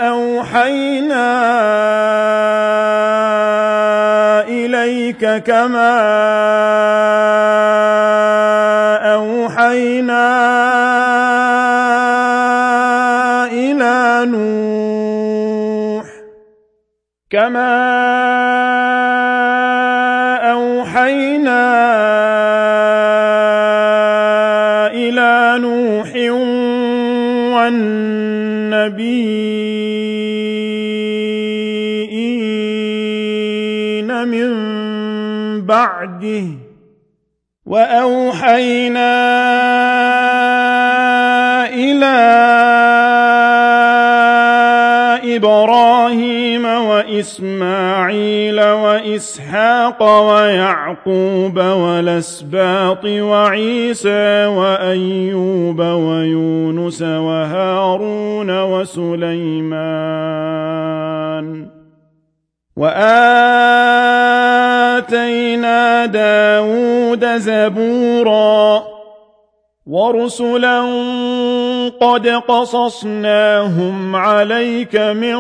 [0.09, 1.31] أوحينا
[4.49, 6.44] إليك كما
[17.35, 17.75] كما
[20.53, 21.67] أوحينا
[24.95, 26.11] إلى نوح
[33.35, 34.51] والنبيين من
[35.67, 36.45] بعده
[37.67, 39.15] وأوحينا
[47.25, 59.85] وإسماعيل وإسحاق ويعقوب والأسباط وعيسى وأيوب ويونس وهارون وسليمان
[62.77, 63.27] وآتينا
[66.07, 68.83] داود زبورا
[69.87, 70.81] ورسلا
[71.89, 75.37] قد قصصناهم عليك من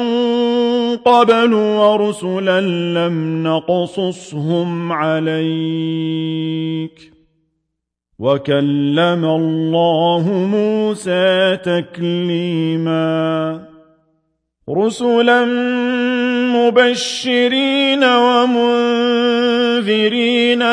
[0.96, 6.34] قبل ورسلا لم نقصصهم عليك
[8.18, 13.60] وكلم الله موسى تكليما
[14.70, 15.44] رسلا
[16.54, 19.14] مبشرين ومنذرين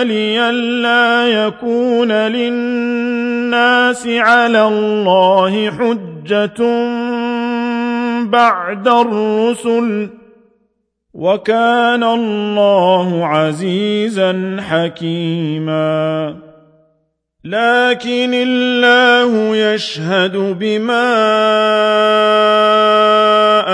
[0.02, 3.21] لئلا يكون للناس
[4.08, 6.62] على الله حجة
[8.24, 10.10] بعد الرسل
[11.14, 16.36] وكان الله عزيزا حكيما.
[17.46, 21.12] لكن الله يشهد بما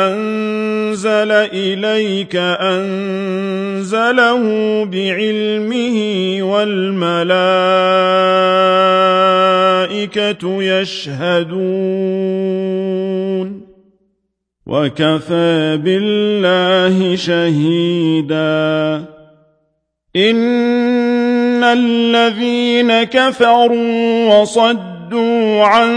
[0.08, 4.44] أنزل إليك أنزله
[4.86, 5.98] بعلمه
[6.41, 8.57] والملائكة
[10.44, 11.98] يشهدون
[14.68, 19.06] وكفى بالله شهيدا
[20.16, 25.94] إن الذين كفروا وصدوا عن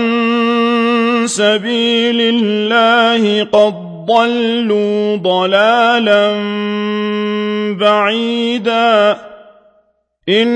[1.26, 6.32] سبيل الله قد ضلوا ضلالا
[7.78, 9.16] بعيدا
[10.28, 10.48] إن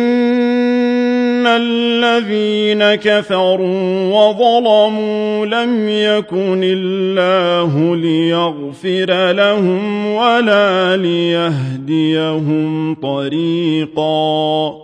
[1.47, 14.75] الذين كفروا وظلموا لم يكن الله ليغفر لهم ولا ليهديهم طريقا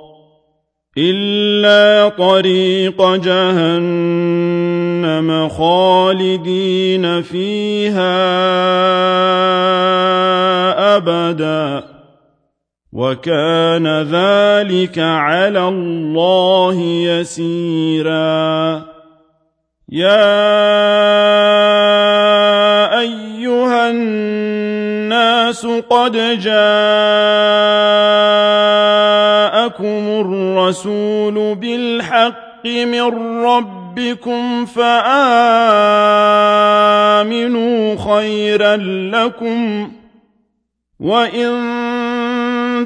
[0.98, 4.28] إلا طريق جهنم
[5.48, 8.16] خالدين فيها
[10.96, 11.89] أبدا
[12.92, 18.82] وكان ذلك على الله يسيرا.
[19.88, 20.40] يا
[23.00, 27.60] أيها الناس قد جاء
[29.60, 34.94] جاءكم الرسول بالحق من ربكم فآمنوا
[38.14, 38.76] خيرا
[39.12, 39.90] لكم.
[41.00, 41.79] وإن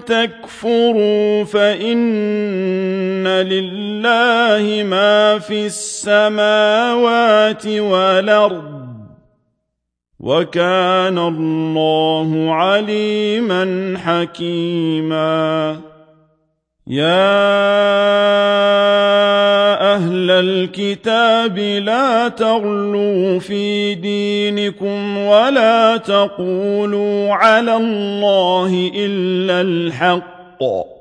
[0.07, 8.85] تكفروا فإن لله ما في السماوات والأرض
[10.21, 15.81] وكان الله عليما حكيما
[16.87, 17.05] يا
[19.95, 30.94] أهل الكتاب لا تغلوا في دينكم ولا تقولوا على الله إلا الحق.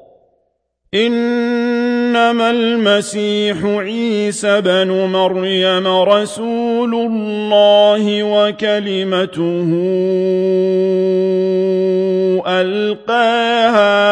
[0.93, 9.69] إنما المسيح عيسى بن مريم رسول الله وكلمته
[12.47, 14.03] ألقاها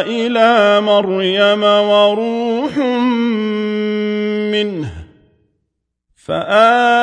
[0.00, 2.78] إلى مريم وروح
[4.52, 4.90] منه
[6.16, 6.98] فآمنوا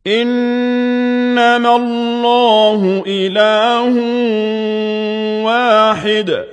[0.07, 3.95] إنما الله إله
[5.45, 6.45] واحد.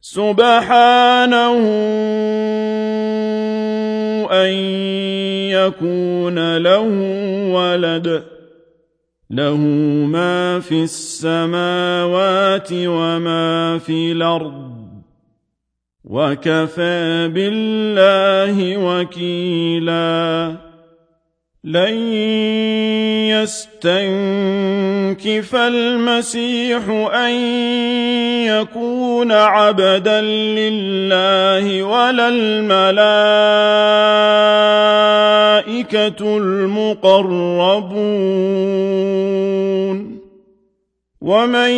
[0.00, 1.58] سبحانه
[4.30, 4.50] أن
[5.50, 6.88] يكون له
[7.54, 8.29] ولد.
[9.30, 9.56] له
[10.06, 14.80] ما في السماوات وما في الأرض.
[16.04, 20.70] وكفى بالله وكيلاً.
[21.64, 21.94] لن
[23.28, 27.34] يستنكف المسيح أن
[28.46, 32.28] يكون عبدا لله ولا
[35.60, 37.20] الملائكة المقربون
[41.20, 41.70] ومن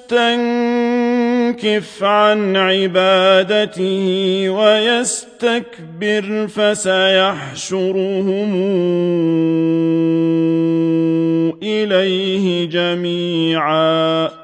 [0.00, 0.44] يستنكف
[2.04, 8.00] عن عبادته ويستكبر فسيحشرهم
[11.62, 14.39] إليه جميعا.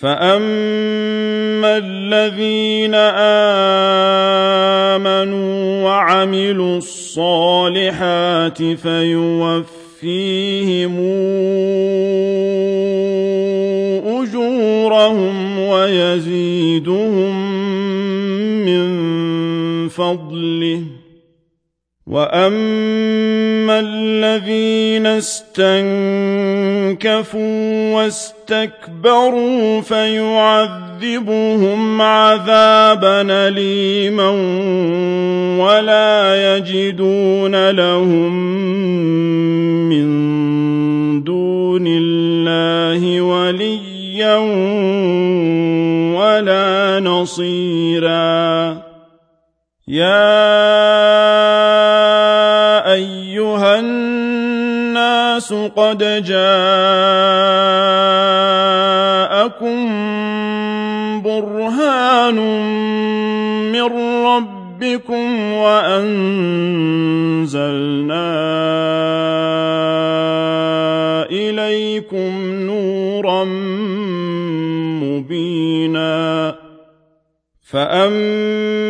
[0.00, 2.94] فأما الذين
[4.94, 10.96] آمنوا وعملوا الصالحات فيوفر فيهم
[14.06, 17.34] أجورهم ويزيدهم
[18.64, 18.88] من
[19.88, 20.82] فضله
[22.06, 25.94] وأما الذين استنكفوا
[27.94, 28.39] واستكبروا
[29.80, 34.30] فيعذبهم عذابا أليما
[35.64, 38.32] ولا يجدون لهم
[39.88, 40.10] من
[41.24, 44.36] دون الله وليا
[46.16, 48.76] ولا نصيرا.
[49.88, 50.50] يا
[52.92, 56.22] أيها الناس قد
[59.50, 62.36] جاءكم برهان
[63.72, 63.82] من
[64.26, 67.00] ربكم وأنزلنا
[71.30, 72.30] إليكم
[72.66, 73.44] نورا
[75.02, 76.54] مبينا
[77.70, 78.89] فأما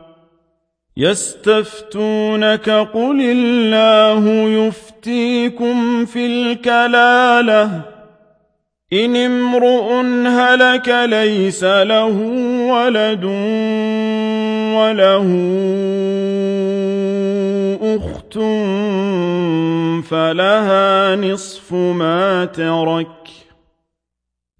[1.01, 7.81] يستفتونك قل الله يفتيكم في الكلالة.
[8.93, 9.91] إن امرؤ
[10.27, 12.17] هلك ليس له
[12.71, 13.23] ولد
[14.75, 15.27] وله
[17.81, 18.33] أخت
[20.09, 23.20] فلها نصف ما ترك.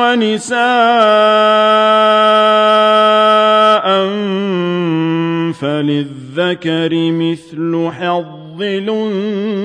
[0.00, 0.60] ونساء
[5.52, 9.60] فللذكر مثل حظ الأنثيين.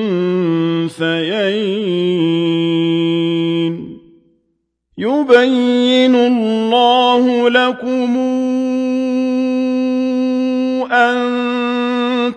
[4.98, 8.18] يبين الله لكم
[10.92, 11.18] أن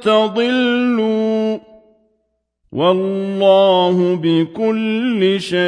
[0.02, 1.27] تضلوا
[2.78, 5.58] والله بكل شيء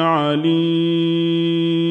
[0.00, 1.87] عليم.